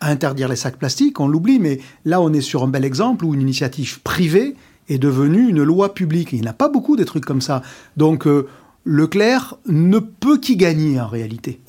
interdire 0.00 0.48
les 0.48 0.56
sacs 0.56 0.78
plastiques, 0.78 1.20
on 1.20 1.28
l'oublie, 1.28 1.58
mais 1.58 1.80
là 2.04 2.20
on 2.20 2.32
est 2.32 2.40
sur 2.40 2.62
un 2.62 2.68
bel 2.68 2.84
exemple 2.84 3.24
où 3.24 3.34
une 3.34 3.40
initiative 3.40 4.00
privée 4.02 4.54
est 4.88 4.98
devenue 4.98 5.48
une 5.48 5.62
loi 5.62 5.94
publique. 5.94 6.32
il 6.32 6.42
n'y 6.42 6.48
a 6.48 6.52
pas 6.52 6.68
beaucoup 6.68 6.96
de 6.96 7.04
trucs 7.04 7.24
comme 7.24 7.40
ça. 7.40 7.62
Donc 7.96 8.26
euh, 8.26 8.48
Leclerc 8.84 9.56
ne 9.66 9.98
peut 9.98 10.38
qu'y 10.38 10.56
gagner 10.56 11.00
en 11.00 11.08
réalité. 11.08 11.60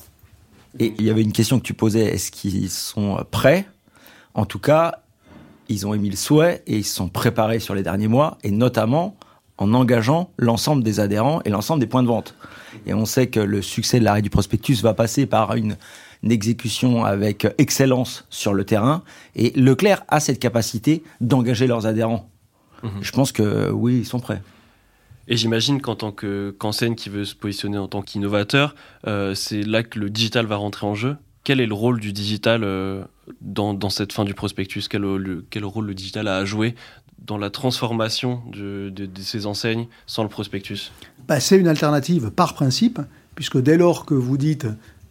Et 0.78 0.94
il 0.98 1.04
y 1.04 1.10
avait 1.10 1.22
une 1.22 1.32
question 1.32 1.58
que 1.58 1.64
tu 1.64 1.74
posais, 1.74 2.04
est-ce 2.04 2.30
qu'ils 2.30 2.70
sont 2.70 3.18
prêts? 3.30 3.66
En 4.34 4.46
tout 4.46 4.60
cas, 4.60 5.00
ils 5.68 5.86
ont 5.86 5.94
émis 5.94 6.10
le 6.10 6.16
souhait 6.16 6.62
et 6.66 6.76
ils 6.78 6.84
se 6.84 6.94
sont 6.94 7.08
préparés 7.08 7.58
sur 7.58 7.74
les 7.74 7.82
derniers 7.82 8.08
mois, 8.08 8.38
et 8.44 8.50
notamment 8.50 9.16
en 9.58 9.74
engageant 9.74 10.30
l'ensemble 10.38 10.84
des 10.84 11.00
adhérents 11.00 11.40
et 11.44 11.50
l'ensemble 11.50 11.80
des 11.80 11.86
points 11.86 12.04
de 12.04 12.08
vente. 12.08 12.34
Et 12.86 12.94
on 12.94 13.04
sait 13.04 13.26
que 13.26 13.40
le 13.40 13.60
succès 13.60 13.98
de 13.98 14.04
l'arrêt 14.04 14.22
du 14.22 14.30
prospectus 14.30 14.82
va 14.82 14.94
passer 14.94 15.26
par 15.26 15.56
une 15.56 15.76
d'exécution 16.22 17.04
avec 17.04 17.46
excellence 17.58 18.26
sur 18.30 18.54
le 18.54 18.64
terrain. 18.64 19.02
Et 19.36 19.50
Leclerc 19.58 20.04
a 20.08 20.20
cette 20.20 20.38
capacité 20.38 21.02
d'engager 21.20 21.66
leurs 21.66 21.86
adhérents. 21.86 22.28
Mhm. 22.82 22.90
Je 23.00 23.12
pense 23.12 23.32
que 23.32 23.70
oui, 23.70 23.98
ils 23.98 24.06
sont 24.06 24.20
prêts. 24.20 24.42
Et 25.28 25.36
j'imagine 25.36 25.80
qu'en 25.80 25.94
tant 25.94 26.10
qu'enseigne 26.10 26.94
qui 26.94 27.10
veut 27.10 27.26
se 27.26 27.34
positionner 27.34 27.76
en 27.76 27.86
tant 27.86 28.00
qu'innovateur, 28.00 28.74
euh, 29.06 29.34
c'est 29.34 29.62
là 29.62 29.82
que 29.82 29.98
le 29.98 30.08
digital 30.08 30.46
va 30.46 30.56
rentrer 30.56 30.86
en 30.86 30.94
jeu. 30.94 31.16
Quel 31.44 31.60
est 31.60 31.66
le 31.66 31.74
rôle 31.74 32.00
du 32.00 32.12
digital 32.12 32.62
euh, 32.64 33.04
dans, 33.42 33.90
cette 33.90 34.12
fin 34.12 34.24
du 34.24 34.34
prospectus? 34.34 34.88
Quel, 34.88 35.04
quel, 35.50 35.64
rôle 35.66 35.86
le 35.86 35.94
digital 35.94 36.28
a 36.28 36.36
à 36.36 36.44
jouer 36.46 36.74
dans 37.18 37.36
la 37.36 37.50
transformation 37.50 38.42
de, 38.52 38.92
ces 39.22 39.44
enseignes 39.44 39.86
sans 40.06 40.22
le 40.22 40.30
prospectus? 40.30 40.92
Bah, 41.26 41.40
C'est 41.40 41.58
une 41.58 41.68
alternative 41.68 42.30
par 42.30 42.54
principe, 42.54 43.00
puisque 43.34 43.58
dès 43.58 43.76
lors 43.76 44.06
que 44.06 44.14
vous 44.14 44.38
dites 44.38 44.66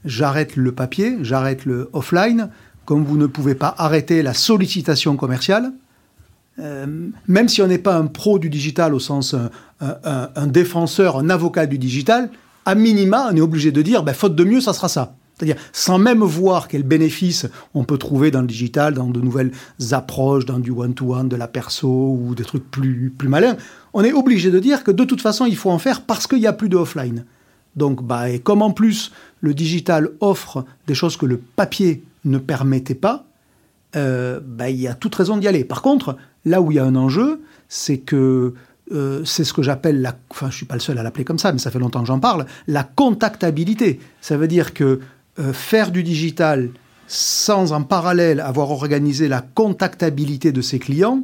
j'arrête 0.08 0.56
le 0.56 0.72
papier, 0.72 1.18
j'arrête 1.22 1.66
le 1.66 1.90
offline, 1.94 2.50
comme 2.86 3.04
vous 3.04 3.18
ne 3.18 3.28
pouvez 3.28 3.56
pas 3.56 3.76
arrêter 3.78 4.24
la 4.24 4.34
sollicitation 4.34 5.16
commerciale. 5.16 5.72
Euh, 6.60 7.10
même 7.28 7.48
si 7.50 7.62
on 7.62 7.68
n'est 7.68 7.78
pas 7.78 7.96
un 7.96 8.08
pro 8.08 8.40
du 8.40 8.50
digital 8.50 8.96
au 8.96 9.00
sens 9.00 9.36
un, 9.80 10.48
défenseur, 10.48 11.18
un 11.18 11.30
avocat 11.30 11.68
du 11.68 11.78
digital, 11.78 12.32
à 12.66 12.76
minima, 12.76 13.30
on 13.32 13.36
est 13.36 13.42
obligé 13.42 13.72
de 13.72 13.82
dire, 13.82 14.04
ben, 14.04 14.14
faute 14.14 14.36
de 14.36 14.44
mieux, 14.44 14.62
ça 14.62 14.74
sera 14.74 14.90
ça. 14.90 15.14
C'est-à-dire, 15.38 15.56
sans 15.72 16.00
même 16.00 16.24
voir 16.24 16.68
quels 16.68 16.84
bénéfices 16.84 17.46
on 17.76 17.84
peut 17.84 18.00
trouver 18.00 18.32
dans 18.32 18.42
le 18.42 18.48
digital, 18.48 18.96
dans 18.96 19.08
de 19.08 19.22
nouvelles 19.22 19.52
approches, 19.92 20.46
dans 20.46 20.58
du 20.58 20.72
one-to-one, 20.72 21.30
de 21.30 21.36
la 21.36 21.48
perso 21.48 22.18
ou 22.20 22.34
des 22.34 22.44
trucs 22.44 22.70
plus, 22.72 23.14
plus 23.16 23.30
malins, 23.30 23.56
on 23.94 24.04
est 24.04 24.14
obligé 24.14 24.50
de 24.50 24.58
dire 24.58 24.84
que 24.84 24.90
de 24.90 25.04
toute 25.04 25.22
façon, 25.22 25.46
il 25.46 25.56
faut 25.56 25.70
en 25.70 25.78
faire 25.78 26.02
parce 26.02 26.26
qu'il 26.26 26.40
n'y 26.40 26.48
a 26.48 26.54
plus 26.54 26.70
de 26.70 26.76
offline. 26.76 27.24
Donc, 27.78 28.04
bah, 28.04 28.30
et 28.30 28.40
comme 28.40 28.62
en 28.62 28.72
plus 28.72 29.12
le 29.40 29.54
digital 29.54 30.10
offre 30.20 30.66
des 30.88 30.96
choses 30.96 31.16
que 31.16 31.26
le 31.26 31.38
papier 31.38 32.04
ne 32.26 32.40
permettait 32.40 32.96
pas, 32.96 33.26
euh, 33.96 34.42
bah, 34.44 34.70
il 34.70 34.82
y 34.82 34.88
a 34.88 34.96
toute 34.96 35.16
raison 35.16 35.38
d'y 35.38 35.48
aller. 35.48 35.64
Par 35.64 35.82
contre, 35.82 36.18
là 36.44 36.62
où 36.62 36.72
il 36.72 36.76
y 36.76 36.80
a 36.80 36.84
un 36.84 36.96
enjeu, 36.96 37.42
c'est 37.70 38.00
que 38.00 38.56
euh, 38.92 39.24
c'est 39.26 39.44
ce 39.44 39.54
que 39.54 39.62
j'appelle 39.62 40.02
la. 40.02 40.16
Enfin, 40.30 40.50
je 40.50 40.56
suis 40.56 40.66
pas 40.66 40.74
le 40.74 40.82
seul 40.82 40.98
à 40.98 41.04
l'appeler 41.04 41.24
comme 41.24 41.40
ça, 41.40 41.52
mais 41.52 41.60
ça 41.60 41.72
fait 41.72 41.80
longtemps 41.80 42.02
que 42.02 42.08
j'en 42.08 42.20
parle. 42.20 42.46
La 42.68 42.84
contactabilité. 42.84 44.00
Ça 44.22 44.38
veut 44.38 44.48
dire 44.48 44.74
que 44.74 45.00
euh, 45.40 45.54
faire 45.54 45.92
du 45.92 46.04
digital 46.04 46.70
sans 47.08 47.72
en 47.72 47.84
parallèle 47.84 48.40
avoir 48.40 48.72
organisé 48.72 49.28
la 49.28 49.42
contactabilité 49.42 50.52
de 50.52 50.62
ses 50.62 50.80
clients, 50.80 51.24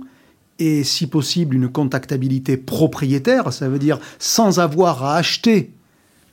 et 0.59 0.83
si 0.83 1.07
possible 1.07 1.55
une 1.55 1.67
contactabilité 1.67 2.57
propriétaire, 2.57 3.51
ça 3.51 3.67
veut 3.67 3.79
dire 3.79 3.99
sans 4.19 4.59
avoir 4.59 5.03
à 5.03 5.17
acheter 5.17 5.73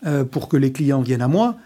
euh, 0.07 0.25
pour 0.25 0.49
que 0.49 0.57
les 0.57 0.73
clients 0.73 1.01
viennent 1.01 1.23
à 1.23 1.29
moi, 1.29 1.57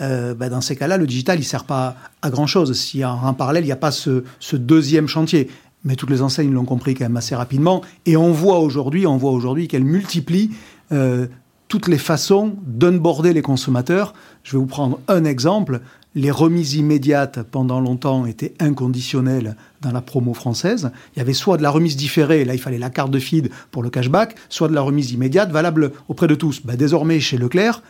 euh, 0.00 0.34
bah, 0.34 0.48
dans 0.48 0.60
ces 0.60 0.76
cas-là, 0.76 0.96
le 0.96 1.06
digital, 1.06 1.38
il 1.38 1.44
sert 1.44 1.64
pas 1.64 1.96
à 2.22 2.30
grand-chose. 2.30 2.72
Si 2.72 3.04
en, 3.04 3.34
parallèle, 3.34 3.64
il 3.64 3.66
n'y 3.66 3.72
a 3.72 3.76
pas 3.76 3.90
ce, 3.90 4.22
deuxième 4.52 5.08
chantier. 5.08 5.50
Mais 5.84 5.96
toutes 5.96 6.10
les 6.10 6.22
enseignes 6.22 6.52
l'ont 6.52 6.64
compris 6.64 6.94
quand 6.94 7.04
même 7.04 7.16
assez 7.16 7.34
rapidement. 7.34 7.82
Et 8.04 8.16
on 8.16 8.32
voit 8.32 8.58
aujourd'hui, 8.60 9.06
on 9.06 9.16
voit 9.16 9.30
aujourd'hui 9.30 9.68
qu'elles 9.68 9.84
multiplient 9.84 10.50
euh, 10.92 11.26
toutes 11.68 11.88
les 11.88 11.98
façons 11.98 12.56
d'unborder 12.66 13.32
les 13.32 13.42
consommateurs. 13.42 14.14
Je 14.42 14.52
vais 14.52 14.58
vous 14.58 14.66
prendre 14.66 14.98
un 15.08 15.24
exemple. 15.24 15.80
Les 16.14 16.30
remises 16.30 16.74
immédiates, 16.74 17.42
pendant 17.42 17.80
longtemps, 17.80 18.24
étaient 18.24 18.54
inconditionnelles 18.60 19.56
dans 19.82 19.92
la 19.92 20.00
promo 20.00 20.32
française. 20.32 20.90
Il 21.14 21.18
y 21.18 21.22
avait 21.22 21.34
soit 21.34 21.58
de 21.58 21.62
la 21.62 21.70
remise 21.70 21.96
différée, 21.96 22.44
là 22.44 22.54
il 22.54 22.60
fallait 22.60 22.78
la 22.78 22.90
carte 22.90 23.10
de 23.10 23.18
feed 23.18 23.50
pour 23.70 23.82
le 23.82 23.90
cashback, 23.90 24.34
soit 24.48 24.68
de 24.68 24.74
la 24.74 24.80
remise 24.80 25.12
immédiate 25.12 25.50
valable 25.50 25.92
auprès 26.08 26.26
de 26.26 26.34
tous. 26.34 26.62
Bah, 26.64 26.76
désormais, 26.76 27.20
chez 27.20 27.36
Leclerc, 27.36 27.82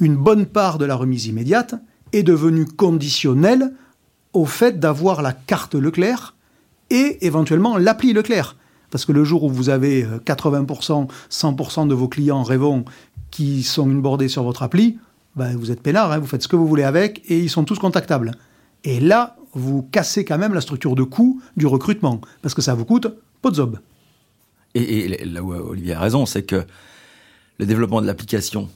une 0.00 0.16
bonne 0.16 0.46
part 0.46 0.78
de 0.78 0.84
la 0.84 0.96
remise 0.96 1.26
immédiate 1.26 1.74
est 2.12 2.22
devenue 2.22 2.66
conditionnelle 2.66 3.72
au 4.32 4.44
fait 4.44 4.78
d'avoir 4.78 5.22
la 5.22 5.32
carte 5.32 5.74
Leclerc 5.74 6.34
et 6.90 7.24
éventuellement 7.26 7.78
l'appli 7.78 8.12
Leclerc. 8.12 8.56
Parce 8.90 9.06
que 9.06 9.12
le 9.12 9.24
jour 9.24 9.44
où 9.44 9.48
vous 9.48 9.70
avez 9.70 10.06
80%, 10.26 11.04
euh, 11.04 11.06
100% 11.30 11.88
de 11.88 11.94
vos 11.94 12.08
clients 12.08 12.42
rêvons 12.42 12.84
qui 13.30 13.62
sont 13.62 13.86
bordée 13.86 14.28
sur 14.28 14.42
votre 14.42 14.62
appli, 14.62 14.98
ben 15.36 15.56
vous 15.56 15.70
êtes 15.70 15.80
peinard, 15.80 16.12
hein, 16.12 16.18
vous 16.18 16.26
faites 16.26 16.42
ce 16.42 16.48
que 16.48 16.56
vous 16.56 16.66
voulez 16.66 16.82
avec 16.82 17.22
et 17.30 17.38
ils 17.38 17.50
sont 17.50 17.64
tous 17.64 17.78
contactables. 17.78 18.32
Et 18.84 19.00
là, 19.00 19.36
vous 19.54 19.82
cassez 19.82 20.24
quand 20.24 20.38
même 20.38 20.54
la 20.54 20.60
structure 20.60 20.94
de 20.94 21.02
coût 21.02 21.40
du 21.56 21.66
recrutement 21.66 22.20
parce 22.42 22.54
que 22.54 22.62
ça 22.62 22.74
vous 22.74 22.84
coûte 22.84 23.06
pas 23.40 23.50
de 23.50 23.56
zob. 23.56 23.78
Et, 24.74 25.24
là 25.26 25.42
où 25.42 25.52
Olivier 25.52 25.94
a 25.94 26.00
raison, 26.00 26.24
c'est 26.24 26.42
que 26.42 26.64
le 27.58 27.66
développement 27.66 28.00
de 28.00 28.06
l'application, 28.06 28.70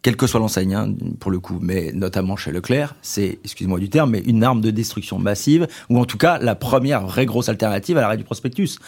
quelle 0.00 0.16
que 0.16 0.26
soit 0.26 0.40
l'enseigne, 0.40 0.74
hein, 0.74 0.94
pour 1.20 1.30
le 1.30 1.38
coup, 1.38 1.58
mais 1.60 1.92
notamment 1.92 2.36
chez 2.36 2.50
Leclerc, 2.50 2.94
c'est, 3.02 3.38
excusez-moi 3.44 3.78
du 3.78 3.90
terme, 3.90 4.10
mais 4.10 4.20
une 4.20 4.42
arme 4.42 4.60
de 4.60 4.70
destruction 4.70 5.18
massive, 5.18 5.68
ou 5.90 5.98
en 5.98 6.06
tout 6.06 6.18
cas 6.18 6.38
la 6.38 6.54
première 6.54 7.06
vraie 7.06 7.26
grosse 7.26 7.48
alternative 7.48 7.98
à 7.98 8.00
l'arrêt 8.00 8.16
du 8.16 8.24
prospectus. 8.24 8.78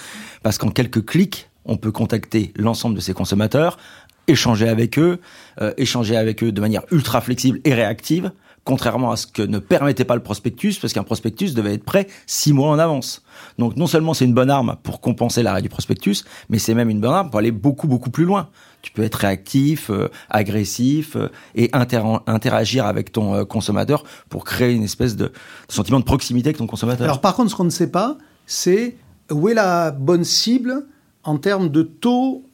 Parce 0.42 0.56
qu'en 0.56 0.70
quelques 0.70 1.04
clics, 1.04 1.50
on 1.66 1.76
peut 1.76 1.92
contacter 1.92 2.52
l'ensemble 2.56 2.94
de 2.94 3.00
ses 3.00 3.14
consommateurs, 3.14 3.78
échanger 4.26 4.68
avec 4.68 4.98
eux, 4.98 5.20
euh, 5.60 5.72
échanger 5.76 6.16
avec 6.16 6.42
eux 6.42 6.52
de 6.52 6.60
manière 6.60 6.82
ultra 6.90 7.20
flexible 7.20 7.60
et 7.64 7.74
réactive, 7.74 8.32
contrairement 8.64 9.10
à 9.10 9.16
ce 9.16 9.26
que 9.26 9.42
ne 9.42 9.58
permettait 9.58 10.04
pas 10.04 10.14
le 10.14 10.22
prospectus, 10.22 10.78
parce 10.80 10.92
qu'un 10.92 11.02
prospectus 11.02 11.54
devait 11.54 11.74
être 11.74 11.84
prêt 11.84 12.06
six 12.26 12.52
mois 12.52 12.70
en 12.70 12.78
avance. 12.78 13.22
Donc 13.58 13.76
non 13.76 13.86
seulement 13.86 14.14
c'est 14.14 14.24
une 14.24 14.34
bonne 14.34 14.50
arme 14.50 14.76
pour 14.82 15.00
compenser 15.00 15.42
l'arrêt 15.42 15.62
du 15.62 15.68
prospectus, 15.68 16.24
mais 16.48 16.58
c'est 16.58 16.74
même 16.74 16.88
une 16.88 17.00
bonne 17.00 17.12
arme 17.12 17.30
pour 17.30 17.38
aller 17.38 17.52
beaucoup 17.52 17.86
beaucoup 17.86 18.10
plus 18.10 18.24
loin. 18.24 18.48
Tu 18.80 18.90
peux 18.92 19.02
être 19.02 19.16
réactif, 19.16 19.90
euh, 19.90 20.08
agressif 20.30 21.16
euh, 21.16 21.28
et 21.54 21.70
interagir 21.72 22.86
avec 22.86 23.12
ton 23.12 23.44
consommateur 23.44 24.04
pour 24.28 24.44
créer 24.44 24.74
une 24.74 24.82
espèce 24.82 25.16
de, 25.16 25.26
de, 25.26 25.32
sentiment 25.68 26.00
de 26.00 26.04
proximité 26.04 26.48
avec 26.48 26.58
ton 26.58 26.66
consommateur. 26.66 27.04
Alors 27.04 27.20
par 27.20 27.34
contre, 27.34 27.50
ce 27.50 27.56
qu'on 27.56 27.64
ne 27.64 27.70
sait 27.70 27.90
pas, 27.90 28.16
c'est 28.46 28.96
où 29.30 29.48
est 29.48 29.54
la 29.54 29.90
bonne 29.90 30.24
cible 30.24 30.86
en 31.22 31.38
termes 31.38 31.70
de 31.70 31.82
taux 31.82 32.44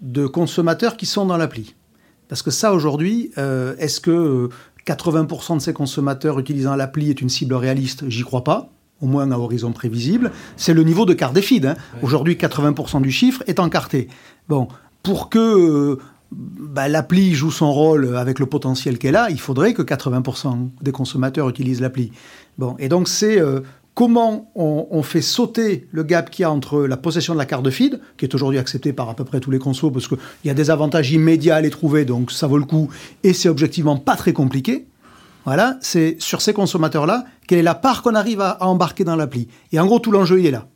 de 0.00 0.26
consommateurs 0.26 0.96
qui 0.96 1.06
sont 1.06 1.26
dans 1.26 1.36
l'appli. 1.36 1.74
Parce 2.28 2.42
que 2.42 2.50
ça, 2.50 2.72
aujourd'hui, 2.72 3.32
euh, 3.38 3.74
est-ce 3.78 4.00
que 4.00 4.48
80% 4.86 5.52
euh, 5.52 5.56
de 5.56 5.60
ces 5.60 5.72
consommateurs 5.72 6.38
utilisant 6.38 6.76
l'appli 6.76 7.10
est 7.10 7.20
une 7.20 7.28
cible 7.28 7.54
réaliste? 7.54 8.08
J'y 8.08 8.22
crois 8.22 8.44
pas, 8.44 8.70
au 9.00 9.06
moins 9.06 9.30
à 9.32 9.38
horizon 9.38 9.72
prévisible. 9.72 10.30
C'est 10.56 10.74
le 10.74 10.84
niveau 10.84 11.06
de 11.06 11.12
carte 11.12 11.34
des 11.34 11.42
feeds. 11.42 11.66
Hein. 11.66 11.74
Aujourd'hui, 12.02 12.34
80% 12.34 13.02
du 13.02 13.10
chiffre 13.10 13.42
est 13.46 13.58
encarté. 13.58 14.08
Bon, 14.48 14.68
pour 15.02 15.28
que 15.28 15.38
euh, 15.38 15.98
bah, 16.30 16.86
l'appli 16.86 17.34
joue 17.34 17.50
son 17.50 17.72
rôle 17.72 18.16
avec 18.16 18.38
le 18.38 18.46
potentiel 18.46 18.98
qu'elle 18.98 19.16
a, 19.16 19.28
il 19.30 19.40
faudrait 19.40 19.74
que 19.74 19.82
80% 19.82 20.68
des 20.80 20.92
consommateurs 20.92 21.48
utilisent 21.48 21.80
l'appli. 21.80 22.12
Bon, 22.58 22.76
et 22.78 22.88
donc 22.88 23.08
c'est 23.08 23.42
comment 24.00 24.50
on, 24.54 25.02
fait 25.02 25.20
sauter 25.20 25.86
le 25.92 26.04
gap 26.04 26.30
qu'il 26.30 26.44
y 26.44 26.46
a 26.46 26.50
entre 26.50 26.86
la 26.86 26.96
possession 26.96 27.34
de 27.34 27.38
la 27.38 27.44
carte 27.44 27.62
de 27.62 27.68
feed, 27.68 28.00
qui 28.16 28.24
est 28.24 28.34
aujourd'hui 28.34 28.58
acceptée 28.58 28.94
par 28.94 29.10
à 29.10 29.14
peu 29.14 29.24
près 29.24 29.40
tous 29.40 29.50
les 29.50 29.58
consos, 29.58 29.90
parce 29.90 30.08
qu'il 30.08 30.16
y 30.46 30.48
a 30.48 30.54
des 30.54 30.70
avantages 30.70 31.12
immédiats 31.12 31.56
à 31.56 31.60
les 31.60 31.68
trouver, 31.68 32.06
donc 32.06 32.32
ça 32.32 32.46
vaut 32.46 32.56
le 32.56 32.64
coup, 32.64 32.88
et 33.24 33.34
c'est 33.34 33.50
objectivement 33.50 33.98
pas 33.98 34.16
très 34.16 34.32
compliqué. 34.32 34.86
Voilà, 35.44 35.76
c'est 35.82 36.16
sur 36.18 36.40
ces 36.40 36.54
consommateurs-là, 36.54 37.26
quelle 37.46 37.58
est 37.58 37.62
la 37.62 37.74
part 37.74 38.00
qu'on 38.00 38.14
arrive 38.14 38.40
à, 38.40 38.56
embarquer 38.62 39.04
dans 39.04 39.16
l'appli. 39.16 39.48
Et 39.70 39.78
en 39.78 39.84
gros, 39.84 39.98
tout 39.98 40.12
l'enjeu, 40.12 40.40
il 40.40 40.46
est 40.46 40.50
là. 40.50 40.66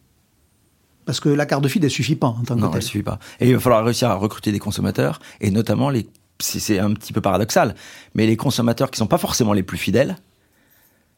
Parce 1.07 1.19
que 1.19 1.31
la 1.31 1.47
carte 1.47 1.65
de 1.65 1.69
feed, 1.69 1.83
elle 1.83 1.91
suffit 1.91 2.17
pas 2.17 2.27
en 2.27 2.43
tant 2.45 2.57
que 2.57 2.61
Non, 2.61 2.73
elle 2.75 2.83
suffit 2.83 3.03
pas. 3.03 3.19
Et 3.41 3.49
il 3.49 3.55
va 3.55 3.61
falloir 3.61 3.83
réussir 3.87 4.11
à 4.11 4.17
recruter 4.17 4.53
des 4.53 4.59
consommateurs, 4.59 5.19
et 5.41 5.51
notamment 5.51 5.89
les, 5.89 6.07
c'est 6.41 6.79
un 6.79 6.93
petit 6.93 7.15
peu 7.15 7.23
paradoxal, 7.23 7.75
mais 8.15 8.27
les 8.27 8.37
consommateurs 8.37 8.91
qui 8.91 8.99
sont 8.99 9.07
pas 9.07 9.17
forcément 9.17 9.55
les 9.55 9.63
plus 9.63 9.79
fidèles, 9.79 10.19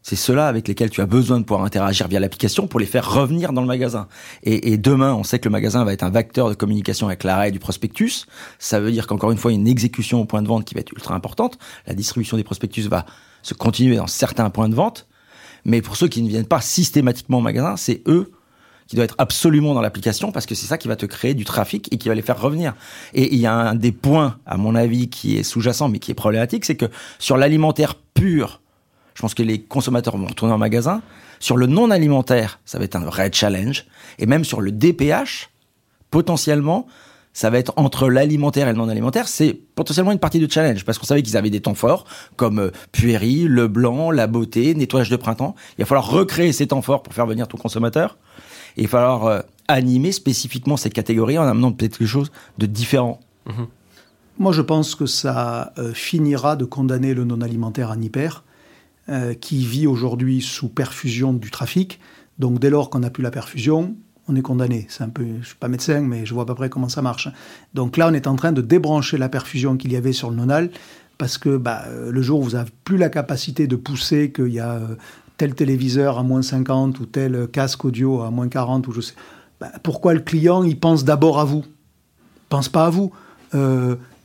c'est 0.08 0.14
ceux-là 0.14 0.46
avec 0.46 0.68
lesquels 0.68 0.88
tu 0.88 1.00
as 1.00 1.06
besoin 1.06 1.40
de 1.40 1.44
pouvoir 1.44 1.64
interagir 1.64 2.06
via 2.06 2.20
l'application 2.20 2.68
pour 2.68 2.78
les 2.78 2.86
faire 2.86 3.12
revenir 3.12 3.52
dans 3.52 3.60
le 3.60 3.66
magasin. 3.66 4.06
Et, 4.44 4.76
demain, 4.76 5.12
on 5.12 5.24
sait 5.24 5.40
que 5.40 5.48
le 5.48 5.50
magasin 5.50 5.84
va 5.84 5.92
être 5.92 6.04
un 6.04 6.10
vecteur 6.10 6.48
de 6.48 6.54
communication 6.54 7.08
avec 7.08 7.24
l'arrêt 7.24 7.50
du 7.50 7.58
prospectus. 7.58 8.26
Ça 8.60 8.78
veut 8.78 8.92
dire 8.92 9.08
qu'encore 9.08 9.32
une 9.32 9.36
fois, 9.36 9.50
il 9.50 9.56
y 9.56 9.58
a 9.58 9.60
une 9.60 9.66
exécution 9.66 10.20
au 10.20 10.24
point 10.24 10.42
de 10.42 10.46
vente 10.46 10.64
qui 10.64 10.76
va 10.76 10.80
être 10.80 10.92
ultra 10.92 11.16
importante. 11.16 11.58
La 11.88 11.94
distribution 11.94 12.36
des 12.36 12.44
prospectus 12.44 12.86
va 12.86 13.04
se 13.42 13.52
continuer 13.52 13.96
dans 13.96 14.06
certains 14.06 14.48
points 14.48 14.68
de 14.68 14.76
vente. 14.76 15.08
Mais 15.64 15.82
pour 15.82 15.96
ceux 15.96 16.06
qui 16.06 16.22
ne 16.22 16.28
viennent 16.28 16.46
pas 16.46 16.60
systématiquement 16.60 17.38
au 17.38 17.42
magasin, 17.42 17.76
c'est 17.76 18.02
eux 18.06 18.30
qui 18.86 18.94
doivent 18.94 19.06
être 19.06 19.16
absolument 19.18 19.74
dans 19.74 19.80
l'application 19.80 20.30
parce 20.30 20.46
que 20.46 20.54
c'est 20.54 20.68
ça 20.68 20.78
qui 20.78 20.86
va 20.86 20.94
te 20.94 21.06
créer 21.06 21.34
du 21.34 21.44
trafic 21.44 21.92
et 21.92 21.98
qui 21.98 22.08
va 22.08 22.14
les 22.14 22.22
faire 22.22 22.40
revenir. 22.40 22.74
Et 23.12 23.34
il 23.34 23.40
y 23.40 23.46
a 23.46 23.52
un 23.52 23.74
des 23.74 23.90
points, 23.90 24.38
à 24.46 24.56
mon 24.56 24.76
avis, 24.76 25.10
qui 25.10 25.36
est 25.36 25.42
sous-jacent 25.42 25.88
mais 25.88 25.98
qui 25.98 26.12
est 26.12 26.14
problématique, 26.14 26.64
c'est 26.64 26.76
que 26.76 26.86
sur 27.18 27.36
l'alimentaire 27.36 27.96
pur, 28.14 28.60
je 29.16 29.22
pense 29.22 29.32
que 29.32 29.42
les 29.42 29.62
consommateurs 29.62 30.16
vont 30.18 30.26
retourner 30.26 30.52
en 30.52 30.58
magasin. 30.58 31.00
Sur 31.40 31.56
le 31.56 31.66
non 31.66 31.90
alimentaire, 31.90 32.60
ça 32.66 32.78
va 32.78 32.84
être 32.84 32.96
un 32.96 33.04
vrai 33.04 33.30
challenge. 33.32 33.86
Et 34.18 34.26
même 34.26 34.44
sur 34.44 34.60
le 34.60 34.70
DPH, 34.70 35.48
potentiellement, 36.10 36.86
ça 37.32 37.48
va 37.48 37.58
être 37.58 37.72
entre 37.76 38.10
l'alimentaire 38.10 38.68
et 38.68 38.72
le 38.72 38.76
non 38.76 38.90
alimentaire, 38.90 39.26
c'est 39.26 39.58
potentiellement 39.74 40.12
une 40.12 40.18
partie 40.18 40.38
de 40.38 40.50
challenge 40.50 40.84
parce 40.84 40.98
qu'on 40.98 41.06
savait 41.06 41.22
qu'ils 41.22 41.38
avaient 41.38 41.48
des 41.48 41.62
temps 41.62 41.74
forts 41.74 42.04
comme 42.36 42.58
euh, 42.58 42.70
puérie, 42.92 43.44
le 43.44 43.68
blanc, 43.68 44.10
la 44.10 44.26
beauté, 44.26 44.74
nettoyage 44.74 45.08
de 45.08 45.16
printemps. 45.16 45.54
Il 45.78 45.82
va 45.82 45.86
falloir 45.86 46.10
recréer 46.10 46.52
ces 46.52 46.66
temps 46.66 46.82
forts 46.82 47.02
pour 47.02 47.14
faire 47.14 47.26
venir 47.26 47.48
ton 47.48 47.56
consommateur. 47.56 48.18
Et 48.76 48.82
il 48.82 48.86
va 48.86 48.98
falloir 48.98 49.26
euh, 49.26 49.40
animer 49.66 50.12
spécifiquement 50.12 50.76
ces 50.76 50.90
catégories 50.90 51.38
en 51.38 51.46
amenant 51.46 51.72
peut-être 51.72 51.96
quelque 51.96 52.06
chose 52.06 52.30
de 52.58 52.66
différent. 52.66 53.20
Mhm. 53.46 53.66
Moi, 54.38 54.52
je 54.52 54.60
pense 54.60 54.94
que 54.94 55.06
ça 55.06 55.72
euh, 55.78 55.94
finira 55.94 56.56
de 56.56 56.66
condamner 56.66 57.14
le 57.14 57.24
non 57.24 57.40
alimentaire 57.40 57.90
en 57.90 58.00
hyper 58.00 58.44
euh, 59.08 59.34
qui 59.34 59.64
vit 59.64 59.86
aujourd'hui 59.86 60.42
sous 60.42 60.68
perfusion 60.68 61.32
du 61.32 61.52
trafic. 61.52 62.00
Donc 62.40 62.58
dès 62.58 62.70
lors 62.70 62.90
qu'on 62.90 62.98
n'a 62.98 63.10
plus 63.10 63.22
la 63.22 63.30
perfusion, 63.30 63.94
on 64.26 64.34
est 64.34 64.42
condamné. 64.42 64.86
C'est 64.88 65.04
un 65.04 65.08
peu, 65.08 65.24
je 65.40 65.46
suis 65.46 65.54
pas 65.54 65.68
médecin, 65.68 66.00
mais 66.00 66.26
je 66.26 66.34
vois 66.34 66.42
à 66.42 66.46
peu 66.46 66.56
près 66.56 66.68
comment 66.68 66.88
ça 66.88 67.02
marche. 67.02 67.28
Donc 67.72 67.96
là, 67.96 68.08
on 68.08 68.14
est 68.14 68.26
en 68.26 68.34
train 68.34 68.50
de 68.50 68.60
débrancher 68.60 69.16
la 69.16 69.28
perfusion 69.28 69.76
qu'il 69.76 69.92
y 69.92 69.96
avait 69.96 70.12
sur 70.12 70.30
le 70.30 70.34
nonal, 70.34 70.70
parce 71.18 71.38
que 71.38 71.56
bah, 71.56 71.84
euh, 71.86 72.10
le 72.10 72.20
jour 72.20 72.40
où 72.40 72.42
vous 72.42 72.50
n'avez 72.50 72.72
plus 72.82 72.96
la 72.96 73.08
capacité 73.08 73.68
de 73.68 73.76
pousser 73.76 74.32
qu'il 74.32 74.48
y 74.48 74.58
a 74.58 74.72
euh, 74.72 74.96
tel 75.36 75.54
téléviseur 75.54 76.18
à 76.18 76.24
moins 76.24 76.42
50 76.42 76.98
ou 76.98 77.06
tel 77.06 77.46
casque 77.46 77.84
audio 77.84 78.22
à 78.22 78.32
moins 78.32 78.48
40 78.48 78.88
ou 78.88 78.94
bah, 79.60 79.70
pourquoi 79.84 80.14
le 80.14 80.20
client 80.20 80.64
il 80.64 80.80
pense 80.80 81.04
d'abord 81.04 81.38
à 81.38 81.44
vous? 81.44 81.62
Il 81.64 82.48
pense 82.48 82.68
pas 82.68 82.86
à 82.86 82.90
vous. 82.90 83.12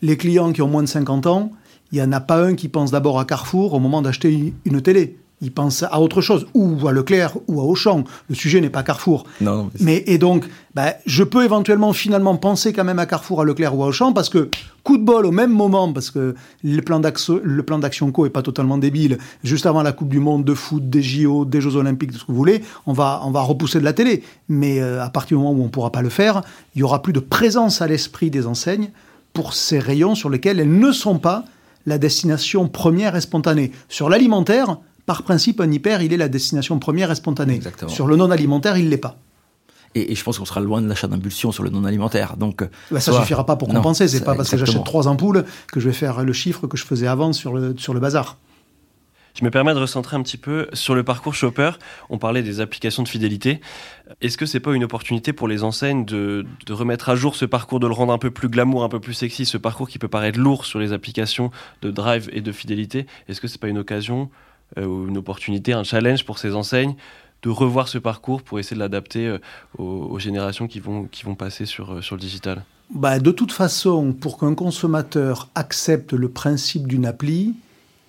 les 0.01 0.17
clients 0.17 0.51
qui 0.51 0.63
ont 0.63 0.67
moins 0.67 0.81
de 0.81 0.87
50 0.87 1.27
ans, 1.27 1.51
il 1.91 1.99
n'y 1.99 2.01
en 2.03 2.11
a 2.11 2.19
pas 2.19 2.43
un 2.43 2.55
qui 2.55 2.69
pense 2.69 2.91
d'abord 2.91 3.19
à 3.19 3.25
Carrefour 3.25 3.73
au 3.73 3.79
moment 3.79 4.01
d'acheter 4.01 4.53
une 4.65 4.81
télé. 4.81 5.17
Il 5.43 5.51
pense 5.51 5.81
à 5.81 5.99
autre 5.99 6.21
chose, 6.21 6.45
ou 6.53 6.87
à 6.87 6.91
Leclerc, 6.91 7.35
ou 7.47 7.59
à 7.59 7.63
Auchan. 7.63 8.03
Le 8.29 8.35
sujet 8.35 8.61
n'est 8.61 8.69
pas 8.69 8.83
Carrefour. 8.83 9.25
Non, 9.41 9.71
mais, 9.79 10.03
et 10.05 10.19
donc, 10.19 10.45
bah, 10.75 10.93
je 11.07 11.23
peux 11.23 11.43
éventuellement 11.43 11.93
finalement 11.93 12.37
penser 12.37 12.73
quand 12.73 12.83
même 12.83 12.99
à 12.99 13.07
Carrefour, 13.07 13.41
à 13.41 13.43
Leclerc 13.43 13.75
ou 13.75 13.83
à 13.83 13.87
Auchan, 13.87 14.13
parce 14.13 14.29
que 14.29 14.49
coup 14.83 14.99
de 14.99 15.03
bol 15.03 15.25
au 15.25 15.31
même 15.31 15.51
moment, 15.51 15.91
parce 15.91 16.11
que 16.11 16.35
le 16.63 16.81
plan 16.83 16.99
d'action 16.99 18.11
co 18.11 18.27
est 18.27 18.29
pas 18.29 18.43
totalement 18.43 18.77
débile. 18.77 19.17
Juste 19.43 19.65
avant 19.65 19.81
la 19.81 19.93
Coupe 19.93 20.09
du 20.09 20.19
Monde 20.19 20.45
de 20.45 20.53
foot, 20.53 20.87
des 20.87 21.01
JO, 21.01 21.45
des 21.45 21.59
Jeux 21.59 21.75
Olympiques, 21.75 22.11
de 22.11 22.17
ce 22.19 22.23
que 22.23 22.31
vous 22.31 22.37
voulez, 22.37 22.61
on 22.85 22.93
va 22.93 23.21
on 23.25 23.31
va 23.31 23.41
repousser 23.41 23.79
de 23.79 23.83
la 23.83 23.93
télé. 23.93 24.21
Mais 24.47 24.79
euh, 24.79 25.03
à 25.03 25.09
partir 25.09 25.37
du 25.37 25.43
moment 25.43 25.59
où 25.59 25.65
on 25.65 25.69
pourra 25.69 25.91
pas 25.91 26.03
le 26.03 26.09
faire, 26.09 26.43
il 26.75 26.81
y 26.81 26.83
aura 26.83 27.01
plus 27.01 27.13
de 27.13 27.19
présence 27.19 27.81
à 27.81 27.87
l'esprit 27.87 28.29
des 28.29 28.45
enseignes 28.45 28.91
pour 29.33 29.55
ces 29.55 29.79
rayons 29.79 30.13
sur 30.13 30.29
lesquels 30.29 30.59
elles 30.59 30.77
ne 30.77 30.91
sont 30.91 31.17
pas 31.17 31.45
la 31.85 31.97
destination 31.97 32.67
première 32.67 33.15
et 33.15 33.21
spontanée. 33.21 33.71
Sur 33.89 34.09
l'alimentaire, 34.09 34.77
par 35.05 35.23
principe, 35.23 35.61
un 35.61 35.71
hyper, 35.71 36.01
il 36.01 36.13
est 36.13 36.17
la 36.17 36.27
destination 36.27 36.79
première 36.79 37.11
et 37.11 37.15
spontanée. 37.15 37.59
Sur 37.87 38.07
le 38.07 38.15
non 38.15 38.31
alimentaire, 38.31 38.77
il 38.77 38.89
l'est 38.89 38.97
pas. 38.97 39.17
Et, 39.93 40.15
je 40.15 40.23
pense 40.23 40.39
qu'on 40.39 40.45
sera 40.45 40.61
loin 40.61 40.81
de 40.81 40.87
l'achat 40.87 41.07
d'impulsion 41.07 41.51
sur 41.51 41.63
le 41.63 41.69
non 41.69 41.83
alimentaire. 41.83 42.37
Donc, 42.37 42.63
bah, 42.91 42.99
ça 42.99 43.11
suffira 43.11 43.45
pas 43.45 43.57
pour 43.57 43.67
compenser. 43.67 44.07
C'est 44.07 44.23
pas 44.23 44.35
parce 44.35 44.49
que 44.49 44.57
j'achète 44.57 44.83
trois 44.83 45.07
ampoules 45.07 45.45
que 45.71 45.79
je 45.79 45.87
vais 45.87 45.93
faire 45.93 46.23
le 46.23 46.33
chiffre 46.33 46.67
que 46.67 46.77
je 46.77 46.85
faisais 46.85 47.07
avant 47.07 47.33
sur 47.33 47.53
le, 47.53 47.75
sur 47.77 47.93
le 47.93 47.99
bazar. 47.99 48.37
Je 49.33 49.45
me 49.45 49.49
permets 49.49 49.73
de 49.73 49.79
recentrer 49.79 50.15
un 50.15 50.21
petit 50.21 50.37
peu 50.37 50.67
sur 50.73 50.95
le 50.95 51.03
parcours 51.03 51.33
shopper. 51.33 51.71
On 52.09 52.17
parlait 52.17 52.43
des 52.43 52.59
applications 52.59 53.03
de 53.03 53.07
fidélité. 53.07 53.61
Est-ce 54.21 54.37
que 54.37 54.45
c'est 54.45 54.59
pas 54.59 54.73
une 54.73 54.83
opportunité 54.83 55.33
pour 55.33 55.47
les 55.47 55.63
enseignes 55.63 56.05
de, 56.05 56.45
de, 56.65 56.73
remettre 56.73 57.09
à 57.09 57.15
jour 57.15 57.35
ce 57.35 57.45
parcours, 57.45 57.79
de 57.79 57.87
le 57.87 57.93
rendre 57.93 58.11
un 58.11 58.17
peu 58.17 58.31
plus 58.31 58.49
glamour, 58.49 58.83
un 58.83 58.89
peu 58.89 58.99
plus 58.99 59.13
sexy, 59.13 59.45
ce 59.45 59.57
parcours 59.57 59.87
qui 59.87 59.99
peut 59.99 60.09
paraître 60.09 60.39
lourd 60.39 60.65
sur 60.65 60.79
les 60.79 60.91
applications 60.93 61.51
de 61.81 61.91
drive 61.91 62.29
et 62.33 62.41
de 62.41 62.51
fidélité? 62.51 63.05
Est-ce 63.27 63.39
que 63.39 63.47
c'est 63.47 63.59
pas 63.59 63.69
une 63.69 63.77
occasion 63.77 64.29
euh, 64.77 64.85
ou 64.85 65.07
une 65.07 65.17
opportunité, 65.17 65.73
un 65.73 65.83
challenge 65.83 66.25
pour 66.25 66.37
ces 66.37 66.55
enseignes 66.55 66.95
de 67.43 67.49
revoir 67.49 67.87
ce 67.87 67.97
parcours 67.97 68.43
pour 68.43 68.59
essayer 68.59 68.75
de 68.75 68.81
l'adapter 68.81 69.27
euh, 69.27 69.39
aux, 69.77 70.19
générations 70.19 70.67
qui 70.67 70.79
vont, 70.79 71.05
qui 71.05 71.23
vont 71.23 71.35
passer 71.35 71.65
sur, 71.65 71.93
euh, 71.93 72.01
sur 72.01 72.15
le 72.15 72.21
digital? 72.21 72.63
Bah, 72.93 73.19
De 73.19 73.31
toute 73.31 73.51
façon, 73.51 74.13
pour 74.13 74.37
qu'un 74.37 74.53
consommateur 74.53 75.49
accepte 75.55 76.13
le 76.13 76.29
principe 76.29 76.87
d'une 76.87 77.05
appli, 77.05 77.55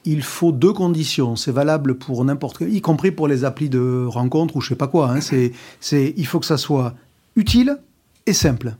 il 0.04 0.22
faut 0.22 0.52
deux 0.52 0.72
conditions. 0.72 1.36
C'est 1.36 1.52
valable 1.52 1.96
pour 1.96 2.24
n'importe 2.24 2.58
quel, 2.58 2.74
y 2.74 2.80
compris 2.80 3.10
pour 3.10 3.28
les 3.28 3.44
applis 3.44 3.68
de 3.68 4.04
rencontre 4.06 4.56
ou 4.56 4.60
je 4.60 4.70
sais 4.70 4.76
pas 4.76 4.88
quoi. 4.88 5.10
Hein. 5.10 5.20
C'est, 5.20 5.52
c'est, 5.80 6.14
il 6.16 6.26
faut 6.26 6.40
que 6.40 6.46
ça 6.46 6.56
soit 6.56 6.94
utile 7.36 7.78
et 8.26 8.32
simple. 8.32 8.74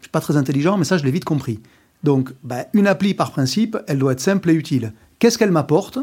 Je 0.00 0.04
suis 0.04 0.10
pas 0.10 0.20
très 0.20 0.36
intelligent, 0.36 0.76
mais 0.78 0.84
ça, 0.84 0.98
je 0.98 1.04
l'ai 1.04 1.10
vite 1.10 1.24
compris. 1.24 1.60
Donc, 2.04 2.30
bah, 2.44 2.66
une 2.72 2.86
appli, 2.86 3.14
par 3.14 3.32
principe, 3.32 3.76
elle 3.86 3.98
doit 3.98 4.12
être 4.12 4.20
simple 4.20 4.50
et 4.50 4.54
utile. 4.54 4.92
Qu'est-ce 5.18 5.36
qu'elle 5.38 5.50
m'apporte? 5.50 5.98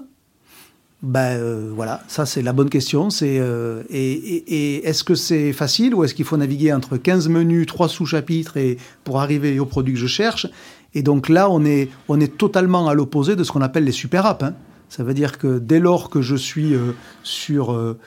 Ben 1.02 1.70
voilà, 1.76 2.02
ça 2.08 2.26
c'est 2.26 2.42
la 2.42 2.52
bonne 2.52 2.70
question. 2.70 3.10
Euh, 3.22 3.84
et 3.92 4.88
est-ce 4.88 5.04
que 5.04 5.14
c'est 5.14 5.54
facile 5.54 5.94
ou 5.94 6.04
est-ce 6.04 6.16
qu'il 6.16 6.26
faut 6.26 6.38
naviguer 6.38 6.74
entre 6.74 6.98
15 6.98 7.28
menus, 7.30 7.68
3 7.68 7.90
sous-chapitres 7.90 8.58
et 8.58 8.78
pour 9.04 9.22
arriver 9.22 9.60
au 9.60 9.66
produit 9.66 9.94
que 9.94 10.00
je 10.00 10.08
cherche? 10.08 10.48
Et 10.96 11.04
donc 11.04 11.30
là, 11.30 11.50
on 11.50 11.64
est 11.64 11.90
on 12.08 12.20
est 12.20 12.38
totalement 12.38 12.88
à 12.88 12.94
l'opposé 12.94 13.36
de 13.36 13.44
ce 13.44 13.52
qu'on 13.52 13.62
appelle 13.62 13.84
les 13.84 13.92
super 13.92 14.26
apps. 14.26 14.44
Hein. 14.44 14.54
Ça 14.90 15.04
veut 15.04 15.14
dire 15.14 15.38
que 15.38 15.60
dès 15.60 15.80
lors 15.80 16.10
que 16.10 16.22
je 16.22 16.36
suis 16.36 16.74
euh, 16.74 16.94
sur 17.22 17.74
euh, 17.74 17.98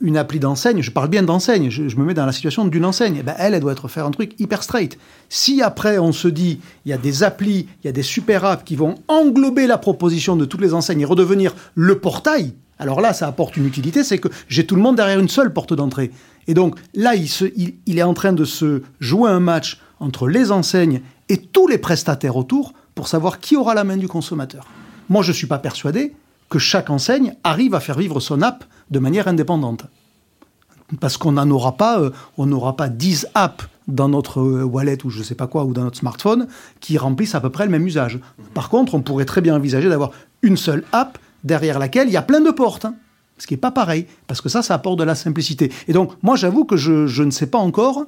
une 0.00 0.16
appli 0.16 0.40
d'enseigne, 0.40 0.82
je 0.82 0.90
parle 0.90 1.08
bien 1.08 1.22
d'enseigne, 1.22 1.70
je, 1.70 1.96
me 1.96 2.04
mets 2.04 2.14
dans 2.14 2.26
la 2.26 2.32
situation 2.32 2.64
d'une 2.64 2.84
enseigne, 2.84 3.16
eh 3.20 3.22
ben 3.22 3.34
elle, 3.38 3.54
elle 3.54 3.60
doit 3.60 3.72
être 3.72 3.88
faire 3.88 4.06
un 4.06 4.10
truc 4.10 4.38
hyper 4.40 4.62
straight. 4.62 4.98
Si 5.28 5.62
après 5.62 5.98
on 5.98 6.12
se 6.12 6.28
dit, 6.28 6.60
il 6.84 6.90
y 6.90 6.92
a 6.92 6.98
des 6.98 7.22
applis, 7.22 7.68
il 7.82 7.86
y 7.86 7.88
a 7.88 7.92
des 7.92 8.02
super 8.02 8.44
apps 8.44 8.64
qui 8.64 8.76
vont 8.76 8.96
englober 9.08 9.66
la 9.66 9.78
proposition 9.78 10.36
de 10.36 10.44
toutes 10.44 10.60
les 10.60 10.74
enseignes 10.74 11.00
et 11.00 11.04
redevenir 11.04 11.54
le 11.74 11.98
portail, 11.98 12.54
alors 12.82 13.00
là, 13.00 13.12
ça 13.12 13.28
apporte 13.28 13.56
une 13.56 13.66
utilité, 13.66 14.02
c'est 14.02 14.18
que 14.18 14.26
j'ai 14.48 14.66
tout 14.66 14.74
le 14.74 14.82
monde 14.82 14.96
derrière 14.96 15.20
une 15.20 15.28
seule 15.28 15.52
porte 15.52 15.72
d'entrée. 15.72 16.10
Et 16.48 16.54
donc 16.54 16.76
là, 16.94 17.14
il 17.14 17.98
est 17.98 18.02
en 18.02 18.14
train 18.14 18.32
de 18.32 18.44
se 18.44 18.82
jouer 18.98 19.30
un 19.30 19.38
match 19.38 19.80
entre 20.00 20.26
les 20.26 20.50
enseignes 20.50 21.00
et 21.32 21.38
tous 21.38 21.66
les 21.66 21.78
prestataires 21.78 22.36
autour 22.36 22.74
pour 22.94 23.08
savoir 23.08 23.40
qui 23.40 23.56
aura 23.56 23.72
la 23.72 23.84
main 23.84 23.96
du 23.96 24.06
consommateur. 24.06 24.66
Moi, 25.08 25.22
je 25.22 25.30
ne 25.30 25.34
suis 25.34 25.46
pas 25.46 25.58
persuadé 25.58 26.14
que 26.50 26.58
chaque 26.58 26.90
enseigne 26.90 27.34
arrive 27.42 27.74
à 27.74 27.80
faire 27.80 27.96
vivre 27.96 28.20
son 28.20 28.42
app 28.42 28.64
de 28.90 28.98
manière 28.98 29.28
indépendante. 29.28 29.86
Parce 31.00 31.16
qu'on 31.16 31.32
n'en 31.32 31.48
aura 31.48 31.78
pas, 31.78 31.98
euh, 32.00 32.10
n'aura 32.36 32.76
pas 32.76 32.90
10 32.90 33.28
apps 33.34 33.64
dans 33.88 34.10
notre 34.10 34.40
euh, 34.40 34.62
wallet 34.62 34.98
ou 35.06 35.10
je 35.10 35.20
ne 35.20 35.24
sais 35.24 35.34
pas 35.34 35.46
quoi, 35.46 35.64
ou 35.64 35.72
dans 35.72 35.84
notre 35.84 35.96
smartphone, 35.96 36.48
qui 36.80 36.98
remplissent 36.98 37.34
à 37.34 37.40
peu 37.40 37.48
près 37.48 37.64
le 37.64 37.70
même 37.70 37.86
usage. 37.86 38.20
Par 38.52 38.68
contre, 38.68 38.94
on 38.94 39.00
pourrait 39.00 39.24
très 39.24 39.40
bien 39.40 39.56
envisager 39.56 39.88
d'avoir 39.88 40.10
une 40.42 40.58
seule 40.58 40.84
app 40.92 41.16
derrière 41.44 41.78
laquelle 41.78 42.08
il 42.08 42.12
y 42.12 42.18
a 42.18 42.22
plein 42.22 42.42
de 42.42 42.50
portes. 42.50 42.84
Hein, 42.84 42.94
ce 43.38 43.46
qui 43.46 43.54
n'est 43.54 43.58
pas 43.58 43.70
pareil, 43.70 44.06
parce 44.26 44.42
que 44.42 44.50
ça, 44.50 44.60
ça 44.60 44.74
apporte 44.74 44.98
de 44.98 45.04
la 45.04 45.14
simplicité. 45.14 45.72
Et 45.88 45.94
donc, 45.94 46.12
moi, 46.22 46.36
j'avoue 46.36 46.66
que 46.66 46.76
je 46.76 47.22
ne 47.22 47.30
sais 47.30 47.46
pas 47.46 47.56
encore 47.56 48.04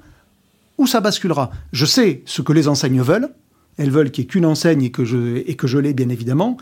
où 0.78 0.86
ça 0.86 1.00
basculera. 1.00 1.50
Je 1.72 1.86
sais 1.86 2.22
ce 2.26 2.42
que 2.42 2.52
les 2.52 2.68
enseignes 2.68 3.00
veulent. 3.00 3.28
Elles 3.76 3.90
veulent 3.90 4.10
qu'il 4.10 4.22
n'y 4.22 4.26
ait 4.26 4.30
qu'une 4.30 4.46
enseigne 4.46 4.82
et 4.82 4.90
que 4.90 5.04
je, 5.04 5.42
et 5.46 5.56
que 5.56 5.66
je 5.66 5.78
l'ai, 5.78 5.94
bien 5.94 6.08
évidemment 6.08 6.56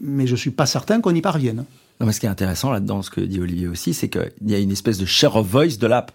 mais 0.00 0.26
je 0.26 0.32
ne 0.32 0.36
suis 0.36 0.50
pas 0.50 0.66
certain 0.66 1.00
qu'on 1.00 1.14
y 1.14 1.20
parvienne. 1.20 1.64
Non, 2.00 2.06
mais 2.06 2.12
ce 2.12 2.20
qui 2.20 2.26
est 2.26 2.30
intéressant 2.30 2.70
là-dedans, 2.70 3.02
ce 3.02 3.10
que 3.10 3.20
dit 3.20 3.40
Olivier 3.40 3.68
aussi, 3.68 3.92
c'est 3.92 4.08
qu'il 4.08 4.30
y 4.46 4.54
a 4.54 4.58
une 4.58 4.70
espèce 4.70 4.98
de 4.98 5.06
share 5.06 5.36
of 5.36 5.46
voice 5.46 5.76
de 5.78 5.86
l'app. 5.86 6.12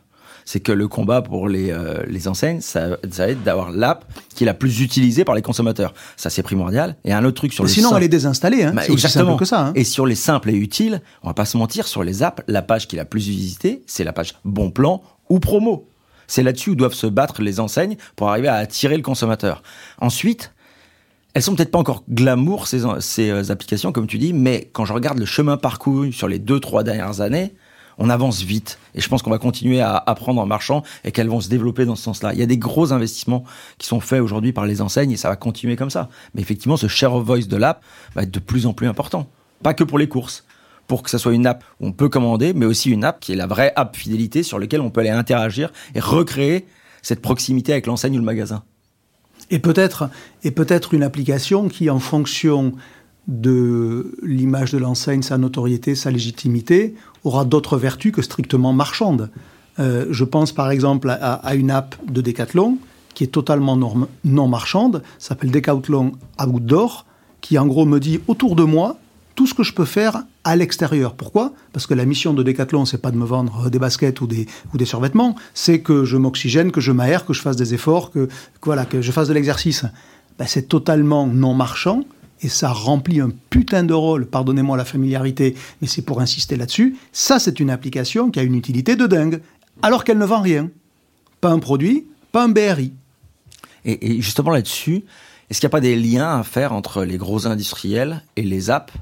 C'est 0.48 0.60
que 0.60 0.72
le 0.72 0.88
combat 0.88 1.24
pour 1.24 1.50
les, 1.50 1.72
euh, 1.72 2.04
les 2.08 2.28
enseignes, 2.28 2.62
ça, 2.62 2.98
ça 3.10 3.26
va 3.26 3.32
être 3.32 3.44
d'avoir 3.44 3.72
l'app 3.72 4.06
qui 4.30 4.44
est 4.44 4.46
la 4.46 4.54
plus 4.54 4.82
utilisée 4.82 5.26
par 5.26 5.34
les 5.34 5.42
consommateurs. 5.42 5.96
Ça, 6.18 6.30
c'est 6.30 6.44
primordial. 6.44 6.98
Et 7.04 7.14
un 7.14 7.26
autre 7.26 7.38
truc 7.38 7.52
sur 7.52 7.64
mais 7.64 7.70
les 7.70 7.74
Sinon, 7.74 7.90
simples... 7.90 8.02
elle 8.02 8.06
est 8.06 8.10
désinstallée. 8.10 8.64
Hein. 8.64 8.74
Bah, 8.76 8.84
c'est 8.86 8.96
simple 9.08 9.36
que 9.38 9.46
ça. 9.46 9.68
Hein. 9.68 9.72
Et 9.74 9.84
sur 9.84 10.06
les 10.06 10.14
simples 10.14 10.52
et 10.52 10.56
utiles, 10.56 11.02
on 11.24 11.30
va 11.30 11.34
pas 11.34 11.46
se 11.46 11.58
mentir, 11.58 11.88
sur 11.88 12.04
les 12.04 12.22
apps, 12.22 12.44
la 12.48 12.62
page 12.62 12.88
qui 12.88 12.96
est 12.96 13.00
la 13.00 13.06
plus 13.06 13.28
visitée, 13.28 13.82
c'est 13.88 14.04
la 14.04 14.14
page 14.14 14.36
bon 14.44 14.70
plan 14.70 15.02
ou 15.30 15.40
promo. 15.40 15.88
C'est 16.28 16.44
là-dessus 16.44 16.72
où 16.72 16.76
doivent 16.76 16.94
se 16.94 17.08
battre 17.08 17.42
les 17.42 17.60
enseignes 17.60 17.98
pour 18.16 18.30
arriver 18.30 18.48
à 18.48 18.56
attirer 18.56 18.98
le 18.98 19.04
consommateur. 19.04 19.64
Ensuite, 20.00 20.54
elles 21.34 21.42
sont 21.42 21.56
peut-être 21.56 21.72
pas 21.72 21.80
encore 21.80 22.04
glamour 22.10 22.68
ces, 22.68 22.84
ces 23.00 23.30
euh, 23.30 23.52
applications 23.52 23.92
comme 23.92 24.08
tu 24.08 24.18
dis, 24.18 24.32
mais 24.32 24.70
quand 24.72 24.86
je 24.86 24.94
regarde 24.94 25.20
le 25.20 25.26
chemin 25.26 25.58
parcouru 25.58 26.14
sur 26.14 26.28
les 26.28 26.40
deux 26.40 26.60
trois 26.60 26.84
dernières 26.84 27.20
années, 27.20 27.54
on 27.98 28.10
avance 28.10 28.42
vite 28.42 28.80
et 28.94 29.02
je 29.02 29.08
pense 29.10 29.22
qu'on 29.22 29.30
va 29.30 29.38
continuer 29.38 29.82
à 29.82 29.96
apprendre 29.98 30.42
en 30.42 30.46
marchant 30.46 30.84
et 31.04 31.12
qu'elles 31.12 31.30
vont 31.30 31.42
se 31.42 31.50
développer 31.50 31.86
dans 31.86 31.96
ce 31.96 32.04
sens-là. 32.04 32.34
Il 32.34 32.40
y 32.40 32.44
a 32.44 32.46
des 32.46 32.58
gros 32.58 32.94
investissements 32.94 33.44
qui 33.78 33.88
sont 33.88 34.00
faits 34.00 34.22
aujourd'hui 34.22 34.54
par 34.54 34.66
les 34.66 34.82
enseignes 34.82 35.12
et 35.12 35.18
ça 35.18 35.30
va 35.30 35.36
continuer 35.36 35.76
comme 35.76 35.90
ça. 35.90 36.10
Mais 36.34 36.42
effectivement, 36.42 36.78
ce 36.78 36.88
share 36.88 37.14
of 37.14 37.26
voice 37.26 37.48
de 37.48 37.58
l'app 37.58 37.84
va 38.16 38.24
être 38.24 38.32
de 38.32 38.40
plus 38.40 38.66
en 38.66 38.74
plus 38.74 38.88
important, 38.88 39.28
pas 39.64 39.74
que 39.74 39.84
pour 39.84 39.98
les 39.98 40.08
courses 40.08 40.46
pour 40.88 41.04
que 41.04 41.10
ça 41.10 41.18
soit 41.18 41.34
une 41.34 41.48
app 41.48 41.64
où 41.80 41.88
on 41.88 41.92
peut 41.92 42.10
commander, 42.10 42.54
mais 42.54 42.66
aussi 42.66 42.90
une 42.90 43.04
app 43.04 43.20
qui 43.20 43.34
est 43.34 43.36
la 43.36 43.48
vraie 43.48 43.74
app 43.76 43.96
fidélité 43.96 44.44
sur 44.44 44.60
laquelle 44.60 44.82
on 44.82 44.90
peut 44.90 45.02
aller 45.02 45.10
interagir 45.10 45.72
et 45.96 46.00
recréer 46.00 46.66
cette 47.02 47.22
proximité 47.22 47.72
avec 47.72 47.88
l'enseigne 47.88 48.16
ou 48.16 48.20
le 48.20 48.26
magasin. 48.26 48.64
Et 49.52 49.60
peut-être, 49.60 50.10
et 50.44 50.52
peut-être 50.52 50.94
une 50.94 51.04
application 51.04 51.68
qui, 51.68 51.90
en 51.90 52.00
fonction 52.00 52.74
de 53.28 54.16
l'image 54.24 54.72
de 54.72 54.78
l'enseigne, 54.78 55.22
sa 55.22 55.38
notoriété, 55.38 55.96
sa 55.96 56.12
légitimité, 56.12 56.96
aura 57.24 57.46
d'autres 57.46 57.78
vertus 57.78 58.12
que 58.12 58.22
strictement 58.22 58.74
marchandes. 58.74 59.30
Euh, 59.80 60.06
je 60.12 60.24
pense 60.24 60.52
par 60.52 60.72
exemple 60.72 61.10
à, 61.10 61.56
une 61.56 61.70
app 61.70 61.96
de 62.08 62.22
Decathlon 62.22 62.78
qui 63.14 63.24
est 63.24 63.28
totalement 63.28 63.78
non 64.24 64.48
marchande, 64.48 65.02
s'appelle 65.20 65.52
Decathlon 65.52 66.14
Outdoor, 66.40 67.06
qui 67.42 67.58
en 67.58 67.66
gros 67.66 67.86
me 67.86 68.00
dit 68.00 68.20
autour 68.28 68.56
de 68.56 68.64
moi 68.64 68.98
tout 69.36 69.46
ce 69.46 69.54
que 69.54 69.64
je 69.64 69.74
peux 69.74 69.86
faire 69.86 70.24
à 70.44 70.56
l'extérieur. 70.56 71.14
Pourquoi? 71.14 71.54
Parce 71.74 71.86
que 71.86 71.94
la 71.94 72.06
mission 72.06 72.34
de 72.34 72.42
Decathlon, 72.42 72.86
c'est 72.86 73.02
pas 73.02 73.12
de 73.12 73.18
me 73.18 73.26
vendre 73.26 73.70
des 73.70 73.80
baskets 73.80 74.22
ou 74.22 74.28
des, 74.28 74.48
ou 74.74 74.78
des 74.78 74.86
survêtements, 74.86 75.36
c'est 75.54 75.82
que 75.82 76.06
je 76.06 76.18
m'oxygène, 76.18 76.72
que 76.72 76.82
je 76.82 76.92
m'aère, 76.92 77.26
que 77.26 77.34
je 77.34 77.42
fasse 77.42 77.58
des 77.58 77.74
efforts, 77.74 78.12
que, 78.12 78.30
voilà, 78.64 78.86
que 78.86 79.02
je 79.02 79.12
fasse 79.12 79.28
de 79.28 79.34
l'exercice. 79.34 79.86
Ben, 80.40 80.46
c'est 80.48 80.68
totalement 80.68 81.28
non 81.28 81.54
marchand 81.54 82.04
et 82.42 82.50
ça 82.50 82.72
remplit 82.72 83.22
un 83.22 83.32
putain 83.50 83.84
de 83.84 83.94
rôle, 83.94 84.26
pardonnez-moi 84.26 84.78
la 84.78 84.86
familiarité, 84.86 85.56
mais 85.82 85.88
c'est 85.88 86.02
pour 86.02 86.22
insister 86.22 86.56
là-dessus. 86.56 86.98
Ça, 87.12 87.40
c'est 87.40 87.60
une 87.60 87.70
application 87.70 88.32
qui 88.32 88.40
a 88.40 88.44
une 88.44 88.56
utilité 88.56 88.96
de 88.96 89.08
dingue, 89.08 89.42
alors 89.82 90.04
qu'elle 90.04 90.18
ne 90.18 90.26
vend 90.26 90.42
rien. 90.42 90.70
Pas 91.42 91.50
un 91.50 91.60
produit, 91.60 92.06
pas 92.32 92.44
un 92.44 92.50
BRI. 92.50 92.94
Et 93.86 94.20
justement 94.20 94.50
là-dessus, 94.50 95.04
est-ce 95.50 95.60
qu'il 95.60 95.68
n'y 95.68 95.72
a 95.72 95.78
pas 95.78 95.82
des 95.82 95.96
liens 95.96 96.40
à 96.40 96.44
faire 96.44 96.74
entre 96.74 97.04
les 97.04 97.18
gros 97.18 97.46
industriels 97.46 98.24
et 98.36 98.42
les 98.42 98.70
apps? 98.72 98.94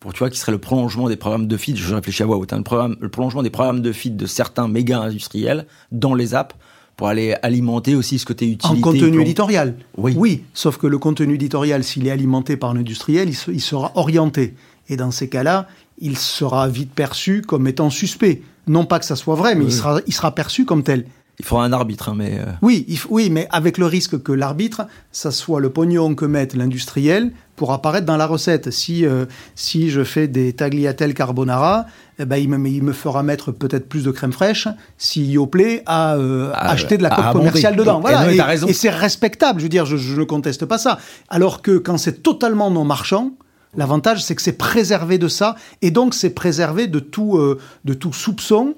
Pour 0.00 0.12
tu 0.12 0.20
vois 0.20 0.30
qui 0.30 0.38
serait 0.38 0.52
le 0.52 0.58
prolongement 0.58 1.08
des 1.08 1.16
programmes 1.16 1.46
de 1.46 1.56
feed, 1.56 1.76
je 1.76 1.94
réfléchis 1.94 2.22
à 2.22 2.26
voix 2.26 2.36
haute, 2.36 2.52
hein, 2.52 2.58
le, 2.58 2.62
programme, 2.62 2.96
le 3.00 3.08
prolongement 3.08 3.42
des 3.42 3.50
programmes 3.50 3.80
de 3.80 3.92
feed 3.92 4.16
de 4.16 4.26
certains 4.26 4.68
méga 4.68 5.00
industriels 5.00 5.66
dans 5.90 6.14
les 6.14 6.34
apps 6.34 6.54
pour 6.96 7.08
aller 7.08 7.36
alimenter 7.42 7.94
aussi 7.94 8.18
ce 8.18 8.26
côté 8.26 8.46
utilité. 8.46 8.78
En 8.78 8.80
contenu 8.80 9.20
éditorial. 9.20 9.76
Oui. 9.96 10.14
Oui, 10.16 10.44
sauf 10.52 10.78
que 10.78 10.86
le 10.86 10.98
contenu 10.98 11.34
éditorial, 11.34 11.84
s'il 11.84 12.06
est 12.06 12.10
alimenté 12.10 12.56
par 12.56 12.70
un 12.70 12.76
industriel, 12.76 13.28
il, 13.28 13.36
se, 13.36 13.52
il 13.52 13.60
sera 13.60 13.92
orienté. 13.94 14.54
Et 14.88 14.96
dans 14.96 15.12
ces 15.12 15.28
cas-là, 15.28 15.68
il 15.98 16.16
sera 16.16 16.68
vite 16.68 16.92
perçu 16.92 17.42
comme 17.42 17.68
étant 17.68 17.90
suspect. 17.90 18.42
Non 18.66 18.84
pas 18.84 18.98
que 18.98 19.04
ça 19.04 19.16
soit 19.16 19.36
vrai, 19.36 19.54
mais 19.54 19.64
oui. 19.64 19.70
il, 19.70 19.74
sera, 19.74 20.00
il 20.06 20.12
sera 20.12 20.34
perçu 20.34 20.64
comme 20.64 20.82
tel. 20.82 21.06
Il 21.40 21.44
faudra 21.44 21.64
un 21.64 21.72
arbitre, 21.72 22.08
hein, 22.08 22.14
mais... 22.16 22.38
Euh... 22.40 22.46
Oui, 22.62 22.84
il, 22.88 22.98
oui, 23.10 23.30
mais 23.30 23.46
avec 23.50 23.78
le 23.78 23.86
risque 23.86 24.20
que 24.22 24.32
l'arbitre, 24.32 24.86
ça 25.12 25.30
soit 25.30 25.60
le 25.60 25.70
pognon 25.70 26.16
que 26.16 26.24
mette 26.24 26.54
l'industriel 26.54 27.30
pour 27.54 27.72
apparaître 27.72 28.06
dans 28.06 28.16
la 28.16 28.26
recette. 28.26 28.72
Si, 28.72 29.06
euh, 29.06 29.24
si 29.54 29.88
je 29.90 30.02
fais 30.02 30.26
des 30.26 30.52
tagliatelles 30.52 31.14
carbonara, 31.14 31.86
eh 32.18 32.24
ben, 32.24 32.38
il, 32.38 32.48
me, 32.48 32.68
il 32.68 32.82
me 32.82 32.92
fera 32.92 33.22
mettre 33.22 33.52
peut-être 33.52 33.88
plus 33.88 34.02
de 34.02 34.10
crème 34.10 34.32
fraîche 34.32 34.66
si 34.96 35.24
Yoplait 35.26 35.84
a 35.86 36.16
euh, 36.16 36.50
ah, 36.54 36.72
acheté 36.72 36.98
de 36.98 37.04
la 37.04 37.10
coque 37.10 37.32
commerciale 37.32 37.76
dedans. 37.76 38.00
Voilà. 38.00 38.32
Et, 38.32 38.36
et, 38.36 38.70
et 38.70 38.72
c'est 38.72 38.90
respectable, 38.90 39.60
je 39.60 39.64
veux 39.64 39.68
dire, 39.68 39.86
je, 39.86 39.96
je, 39.96 40.18
ne 40.18 40.24
conteste 40.24 40.64
pas 40.66 40.78
ça. 40.78 40.98
Alors 41.28 41.62
que 41.62 41.78
quand 41.78 41.98
c'est 41.98 42.20
totalement 42.24 42.72
non 42.72 42.84
marchand, 42.84 43.30
l'avantage 43.76 44.24
c'est 44.24 44.34
que 44.34 44.42
c'est 44.42 44.58
préservé 44.58 45.18
de 45.18 45.28
ça, 45.28 45.54
et 45.82 45.92
donc 45.92 46.14
c'est 46.14 46.30
préservé 46.30 46.88
de 46.88 46.98
tout, 46.98 47.38
euh, 47.38 47.60
de 47.84 47.94
tout 47.94 48.12
soupçon 48.12 48.74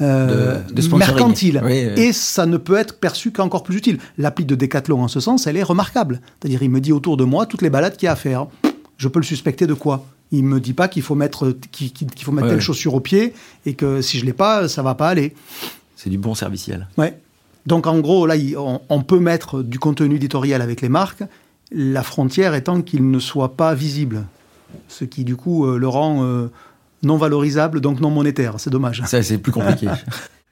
euh, 0.00 0.60
de, 0.62 0.80
de 0.80 0.96
mercantile. 0.96 1.60
Oui, 1.64 1.86
oui. 1.86 2.02
Et 2.02 2.12
ça 2.12 2.46
ne 2.46 2.56
peut 2.56 2.76
être 2.76 2.98
perçu 2.98 3.32
qu'encore 3.32 3.62
plus 3.62 3.76
utile. 3.76 3.98
L'appli 4.16 4.44
de 4.44 4.54
Decathlon, 4.54 5.02
en 5.02 5.08
ce 5.08 5.20
sens, 5.20 5.46
elle 5.46 5.56
est 5.56 5.62
remarquable. 5.62 6.20
C'est-à-dire, 6.40 6.62
il 6.62 6.70
me 6.70 6.80
dit 6.80 6.92
autour 6.92 7.16
de 7.16 7.24
moi 7.24 7.46
toutes 7.46 7.62
les 7.62 7.70
balades 7.70 7.96
qu'il 7.96 8.06
y 8.06 8.08
a 8.08 8.12
à 8.12 8.16
faire. 8.16 8.46
Je 8.96 9.08
peux 9.08 9.18
le 9.18 9.24
suspecter 9.24 9.66
de 9.66 9.74
quoi? 9.74 10.06
Il 10.30 10.44
me 10.44 10.60
dit 10.60 10.74
pas 10.74 10.88
qu'il 10.88 11.02
faut 11.02 11.14
mettre, 11.14 11.56
qu'il 11.72 11.92
qu 11.92 12.24
faut 12.24 12.32
mettre 12.32 12.48
ouais, 12.48 12.54
telle 12.54 12.60
chaussure 12.60 12.94
au 12.94 13.00
pied 13.00 13.32
et 13.64 13.74
que 13.74 14.02
si 14.02 14.18
je 14.18 14.26
l'ai 14.26 14.32
pas, 14.32 14.68
ça 14.68 14.82
va 14.82 14.94
pas 14.94 15.08
aller. 15.08 15.34
C'est 15.96 16.10
du 16.10 16.18
bon 16.18 16.34
serviciel. 16.34 16.86
Ouais. 16.98 17.18
Donc, 17.66 17.86
en 17.86 17.98
gros, 18.00 18.26
là, 18.26 18.34
on, 18.56 18.80
on 18.88 19.02
peut 19.02 19.20
mettre 19.20 19.62
du 19.62 19.78
contenu 19.78 20.16
éditorial 20.16 20.62
avec 20.62 20.80
les 20.80 20.88
marques, 20.88 21.22
la 21.72 22.02
frontière 22.02 22.54
étant 22.54 22.82
qu'il 22.82 23.10
ne 23.10 23.18
soit 23.18 23.56
pas 23.56 23.74
visible. 23.74 24.26
Ce 24.88 25.04
qui, 25.04 25.24
du 25.24 25.36
coup, 25.36 25.66
euh, 25.66 25.78
le 25.78 25.88
rend 25.88 26.24
euh, 26.24 26.50
non 27.02 27.16
valorisable, 27.16 27.80
donc 27.80 28.00
non 28.00 28.10
monétaire. 28.10 28.54
C'est 28.58 28.70
dommage. 28.70 29.02
Ça, 29.06 29.22
c'est 29.22 29.38
plus 29.38 29.52
compliqué. 29.52 29.88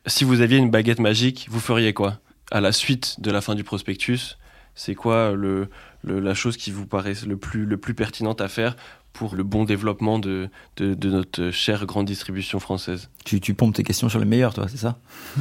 Si 0.08 0.22
vous 0.22 0.40
aviez 0.40 0.56
une 0.58 0.70
baguette 0.70 1.00
magique, 1.00 1.48
vous 1.50 1.58
feriez 1.58 1.92
quoi? 1.92 2.20
À 2.52 2.60
la 2.60 2.70
suite 2.70 3.16
de 3.20 3.32
la 3.32 3.40
fin 3.40 3.56
du 3.56 3.64
prospectus, 3.64 4.38
c'est 4.76 4.94
quoi 4.94 5.32
le, 5.32 5.68
le- 6.04 6.20
la 6.20 6.32
chose 6.32 6.56
qui 6.56 6.70
vous 6.70 6.86
paraît 6.86 7.14
le 7.26 7.36
plus, 7.36 7.64
le 7.66 7.76
plus 7.76 7.92
pertinente 7.92 8.40
à 8.40 8.46
faire 8.46 8.76
pour 9.12 9.34
le 9.34 9.42
bon 9.42 9.64
développement 9.64 10.20
de, 10.20 10.48
de, 10.76 10.94
de 10.94 11.10
notre 11.10 11.50
chère 11.50 11.86
grande 11.86 12.06
distribution 12.06 12.60
française? 12.60 13.08
Tu, 13.24 13.40
tu 13.40 13.54
pompes 13.54 13.74
tes 13.74 13.82
questions 13.82 14.08
sur 14.08 14.20
les 14.20 14.26
meilleurs, 14.26 14.54
toi, 14.54 14.66
c'est 14.68 14.76
ça? 14.76 14.96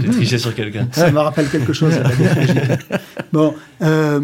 J'ai 0.00 0.10
triché 0.10 0.38
sur 0.38 0.56
quelqu'un. 0.56 0.88
Ça 0.90 1.12
me 1.12 1.20
rappelle 1.20 1.48
quelque 1.48 1.72
chose. 1.72 1.96
la 1.96 2.08
baguette 2.08 2.36
magique. 2.36 2.80
Bon, 3.32 3.54
euh, 3.82 4.20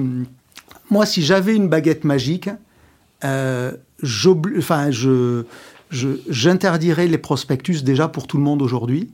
moi, 0.90 1.06
si 1.06 1.22
j'avais 1.22 1.54
une 1.54 1.68
baguette 1.68 2.02
magique, 2.02 2.50
euh, 3.22 3.70
enfin, 4.58 4.90
je, 4.90 5.44
j'interdirais 5.94 7.06
les 7.06 7.18
prospectus 7.18 7.82
déjà 7.82 8.08
pour 8.08 8.26
tout 8.26 8.36
le 8.36 8.42
monde 8.42 8.62
aujourd'hui, 8.62 9.10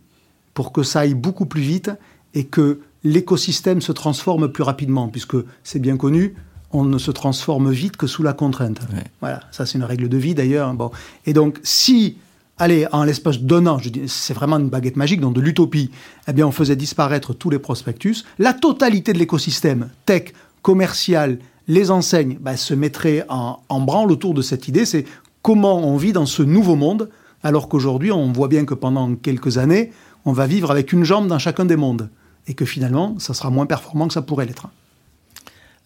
pour 0.55 0.73
que 0.73 0.83
ça 0.83 1.01
aille 1.01 1.15
beaucoup 1.15 1.47
plus 1.47 1.63
vite 1.63 1.91
et 2.35 2.45
que 2.45 2.81
l'écosystème 3.05 3.81
se 3.81 3.93
transforme 3.93 4.49
plus 4.49 4.63
rapidement, 4.63 5.09
puisque 5.09 5.37
c'est 5.63 5.79
bien 5.79 5.97
connu, 5.97 6.35
on 6.73 6.85
ne 6.85 6.99
se 6.99 7.11
transforme 7.11 7.71
vite 7.71 7.97
que 7.97 8.07
sous 8.07 8.23
la 8.23 8.33
contrainte. 8.33 8.81
Ouais. 8.93 9.05
Voilà, 9.21 9.41
ça 9.51 9.67
c'est 9.67 9.79
une 9.79 9.85
règle 9.85 10.09
de 10.09 10.17
vie 10.17 10.35
d'ailleurs. 10.35 10.73
Bon. 10.75 10.91
Et 11.27 11.33
donc, 11.33 11.59
si, 11.63 12.17
allez, 12.59 12.87
en 12.93 13.05
l'espace 13.05 13.41
d'un 13.41 13.67
an, 13.67 13.79
c'est 14.07 14.35
vraiment 14.35 14.59
une 14.59 14.69
baguette 14.69 14.97
magique, 14.97 15.21
donc 15.21 15.35
de 15.35 15.41
l'utopie, 15.41 15.91
eh 16.29 16.33
bien, 16.33 16.47
on 16.47 16.53
faisait 16.53 16.77
disparaître 16.77 17.35
tous 17.35 17.51
les 17.51 17.59
prospectus, 17.59 18.25
la 18.39 18.55
totalité 18.55 19.13
de 19.13 19.19
l'écosystème 19.19 19.91
tech, 20.07 20.33
commercial, 20.63 21.39
les 21.67 21.91
enseignes, 21.91 22.39
ben, 22.41 22.57
se 22.57 22.75
mettrait 22.75 23.25
en, 23.29 23.61
en 23.69 23.81
branle 23.81 24.13
autour 24.13 24.35
de 24.35 24.43
cette 24.43 24.69
idée, 24.69 24.85
c'est 24.85 25.05
comment 25.43 25.79
on 25.79 25.97
vit 25.97 26.13
dans 26.13 26.27
ce 26.27 26.43
nouveau 26.43 26.77
monde, 26.77 27.11
alors 27.43 27.69
qu'aujourd'hui, 27.69 28.13
on 28.13 28.33
voit 28.33 28.49
bien 28.49 28.65
que 28.65 28.75
pendant 28.75 29.15
quelques 29.15 29.59
années, 29.59 29.93
on 30.25 30.33
va 30.33 30.47
vivre 30.47 30.71
avec 30.71 30.93
une 30.93 31.05
jambe 31.05 31.27
dans 31.27 31.39
chacun 31.39 31.65
des 31.65 31.77
mondes. 31.77 32.11
Et 32.47 32.55
que 32.55 32.65
finalement, 32.65 33.19
ça 33.19 33.35
sera 33.35 33.51
moins 33.51 33.67
performant 33.67 34.09
que 34.09 34.15
ça 34.15 34.23
pourrait 34.23 34.47
l'être. 34.47 34.69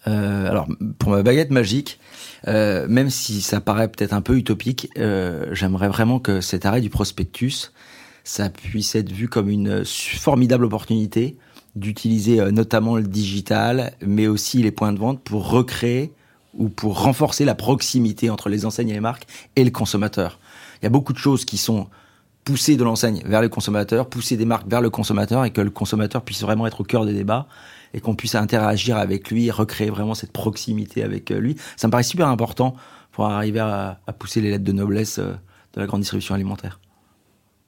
Euh, 0.06 0.50
alors, 0.50 0.68
pour 0.98 1.12
ma 1.12 1.22
baguette 1.22 1.50
magique, 1.50 1.98
euh, 2.46 2.86
même 2.88 3.10
si 3.10 3.40
ça 3.40 3.60
paraît 3.60 3.88
peut-être 3.88 4.12
un 4.12 4.20
peu 4.20 4.36
utopique, 4.36 4.90
euh, 4.98 5.46
j'aimerais 5.52 5.88
vraiment 5.88 6.18
que 6.18 6.40
cet 6.40 6.66
arrêt 6.66 6.80
du 6.80 6.90
prospectus, 6.90 7.72
ça 8.22 8.50
puisse 8.50 8.94
être 8.94 9.10
vu 9.10 9.28
comme 9.28 9.48
une 9.48 9.84
formidable 9.84 10.64
opportunité 10.64 11.36
d'utiliser 11.76 12.52
notamment 12.52 12.96
le 12.96 13.02
digital, 13.02 13.92
mais 14.00 14.28
aussi 14.28 14.62
les 14.62 14.70
points 14.70 14.92
de 14.92 14.98
vente 14.98 15.20
pour 15.22 15.50
recréer 15.50 16.12
ou 16.56 16.68
pour 16.68 17.02
renforcer 17.02 17.44
la 17.44 17.54
proximité 17.54 18.30
entre 18.30 18.48
les 18.48 18.66
enseignes 18.66 18.90
et 18.90 18.94
les 18.94 19.00
marques 19.00 19.26
et 19.56 19.64
le 19.64 19.70
consommateur. 19.70 20.38
Il 20.80 20.84
y 20.84 20.86
a 20.86 20.90
beaucoup 20.90 21.12
de 21.12 21.18
choses 21.18 21.44
qui 21.44 21.58
sont 21.58 21.88
poussées 22.44 22.76
de 22.76 22.84
l'enseigne 22.84 23.22
vers 23.24 23.40
le 23.40 23.48
consommateur, 23.48 24.08
poussées 24.08 24.36
des 24.36 24.44
marques 24.44 24.68
vers 24.68 24.80
le 24.80 24.90
consommateur 24.90 25.44
et 25.44 25.50
que 25.50 25.60
le 25.60 25.70
consommateur 25.70 26.22
puisse 26.22 26.42
vraiment 26.42 26.66
être 26.66 26.82
au 26.82 26.84
cœur 26.84 27.06
des 27.06 27.14
débats 27.14 27.46
et 27.94 28.00
qu'on 28.00 28.14
puisse 28.14 28.34
interagir 28.34 28.98
avec 28.98 29.30
lui, 29.30 29.50
recréer 29.50 29.88
vraiment 29.88 30.14
cette 30.14 30.32
proximité 30.32 31.02
avec 31.02 31.30
euh, 31.30 31.38
lui. 31.38 31.56
Ça 31.76 31.86
me 31.86 31.90
paraît 31.90 32.02
super 32.02 32.28
important 32.28 32.76
pour 33.12 33.26
arriver 33.26 33.60
à, 33.60 34.00
à 34.06 34.12
pousser 34.12 34.40
les 34.40 34.50
lettres 34.50 34.64
de 34.64 34.72
noblesse 34.72 35.18
euh, 35.18 35.32
de 35.74 35.80
la 35.80 35.86
grande 35.86 36.00
distribution 36.00 36.34
alimentaire. 36.34 36.80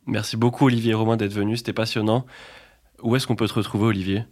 Merci 0.06 0.36
beaucoup 0.36 0.66
Olivier 0.66 0.92
et 0.92 0.94
Romain 0.94 1.16
d'être 1.16 1.32
venus, 1.32 1.58
c'était 1.58 1.72
passionnant. 1.72 2.26
Où 3.02 3.16
est-ce 3.16 3.26
qu'on 3.26 3.36
peut 3.36 3.48
te 3.48 3.54
retrouver 3.54 3.86
Olivier? 3.86 4.24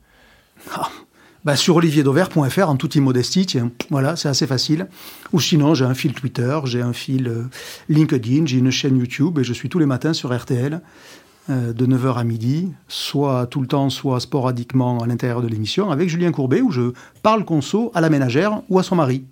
Bah, 1.44 1.56
sur 1.56 1.76
olivierdauvert.fr 1.76 2.70
en 2.70 2.76
toute 2.76 2.94
immodestie, 2.94 3.44
tiens, 3.44 3.70
voilà, 3.90 4.16
c'est 4.16 4.30
assez 4.30 4.46
facile. 4.46 4.88
Ou 5.34 5.40
sinon, 5.40 5.74
j'ai 5.74 5.84
un 5.84 5.92
fil 5.92 6.14
Twitter, 6.14 6.58
j'ai 6.64 6.80
un 6.80 6.94
fil 6.94 7.28
euh, 7.28 7.42
LinkedIn, 7.90 8.46
j'ai 8.46 8.56
une 8.56 8.70
chaîne 8.70 8.96
YouTube 8.96 9.38
et 9.38 9.44
je 9.44 9.52
suis 9.52 9.68
tous 9.68 9.78
les 9.78 9.84
matins 9.84 10.14
sur 10.14 10.34
RTL 10.34 10.80
euh, 11.50 11.74
de 11.74 11.86
9h 11.86 12.16
à 12.16 12.24
midi, 12.24 12.72
soit 12.88 13.46
tout 13.46 13.60
le 13.60 13.66
temps, 13.66 13.90
soit 13.90 14.20
sporadiquement 14.20 15.00
à 15.00 15.06
l'intérieur 15.06 15.42
de 15.42 15.48
l'émission, 15.48 15.90
avec 15.90 16.08
Julien 16.08 16.32
Courbet 16.32 16.62
où 16.62 16.70
je 16.70 16.92
parle 17.22 17.44
conso 17.44 17.92
à 17.94 18.00
la 18.00 18.08
ménagère 18.08 18.62
ou 18.70 18.78
à 18.78 18.82
son 18.82 18.96
mari. 18.96 19.26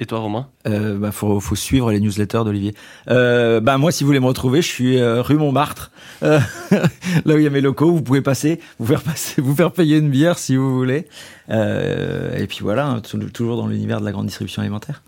Et 0.00 0.06
toi 0.06 0.20
Romain 0.20 0.48
Euh, 0.66 0.96
bah, 0.96 1.10
faut, 1.10 1.40
faut 1.40 1.56
suivre 1.56 1.90
les 1.90 1.98
newsletters 1.98 2.44
d'Olivier. 2.44 2.74
Euh, 3.10 3.60
bah, 3.60 3.78
moi, 3.78 3.90
si 3.90 4.04
vous 4.04 4.08
voulez 4.08 4.20
me 4.20 4.26
retrouver, 4.26 4.62
je 4.62 4.68
suis 4.68 4.98
euh, 4.98 5.22
rue 5.22 5.36
Montmartre, 5.36 5.90
euh, 6.22 6.38
là 7.24 7.34
où 7.34 7.38
il 7.38 7.42
y 7.42 7.46
a 7.46 7.50
mes 7.50 7.60
locaux. 7.60 7.90
Vous 7.92 8.02
pouvez 8.02 8.20
passer, 8.22 8.60
vous 8.78 8.86
faire 8.86 9.02
passer, 9.02 9.40
vous 9.42 9.56
faire 9.56 9.72
payer 9.72 9.98
une 9.98 10.08
bière 10.10 10.38
si 10.38 10.54
vous 10.56 10.72
voulez. 10.76 11.06
Et 11.50 12.46
puis 12.48 12.58
voilà, 12.62 12.86
hein, 12.86 13.00
tou- 13.00 13.18
toujours 13.30 13.56
dans 13.56 13.66
l'univers 13.66 14.00
de 14.00 14.04
la 14.04 14.12
grande 14.12 14.26
distribution 14.26 14.62
alimentaire. 14.62 15.02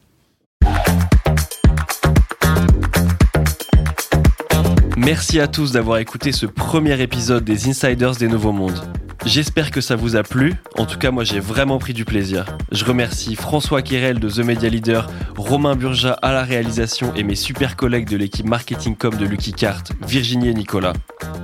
Merci 4.97 5.41
à 5.41 5.47
tous 5.49 5.73
d'avoir 5.73 5.99
écouté 5.99 6.33
ce 6.33 6.47
premier 6.47 7.01
épisode 7.01 7.45
des 7.45 7.69
Insiders 7.69 8.17
des 8.17 8.29
Nouveaux 8.29 8.53
Mondes. 8.53 8.81
J'espère 9.27 9.71
que 9.71 9.81
ça 9.81 9.97
vous 9.97 10.17
a 10.17 10.23
plu. 10.23 10.55
En 10.77 10.87
tout 10.87 10.99
cas, 10.99 11.11
moi, 11.11 11.25
j'ai 11.25 11.41
vraiment 11.41 11.79
pris 11.79 11.93
du 11.93 12.05
plaisir. 12.05 12.47
Je 12.73 12.85
remercie 12.85 13.37
François 13.37 13.83
Quérel 13.83 14.19
de 14.19 14.31
The 14.31 14.39
Media 14.39 14.69
Leader, 14.69 15.11
Romain 15.37 15.77
Burja 15.77 16.13
à 16.23 16.33
la 16.33 16.43
réalisation 16.43 17.15
et 17.15 17.23
mes 17.23 17.35
super 17.35 17.77
collègues 17.77 18.09
de 18.09 18.17
l'équipe 18.17 18.47
marketing 18.47 18.97
com 18.97 19.15
de 19.15 19.27
Lucky 19.27 19.53
Cart, 19.53 19.85
Virginie 20.07 20.49
et 20.49 20.55
Nicolas. 20.55 20.95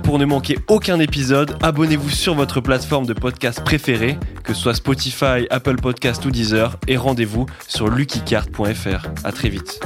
Pour 0.03 0.17
ne 0.19 0.25
manquer 0.25 0.57
aucun 0.67 0.99
épisode, 0.99 1.57
abonnez-vous 1.61 2.09
sur 2.09 2.33
votre 2.33 2.61
plateforme 2.61 3.05
de 3.05 3.13
podcast 3.13 3.63
préférée, 3.63 4.17
que 4.43 4.53
ce 4.53 4.61
soit 4.61 4.73
Spotify, 4.73 5.47
Apple 5.49 5.75
Podcast 5.75 6.25
ou 6.25 6.31
Deezer, 6.31 6.77
et 6.87 6.97
rendez-vous 6.97 7.45
sur 7.67 7.89
luckycart.fr. 7.89 9.07
À 9.23 9.31
très 9.31 9.49
vite. 9.49 9.79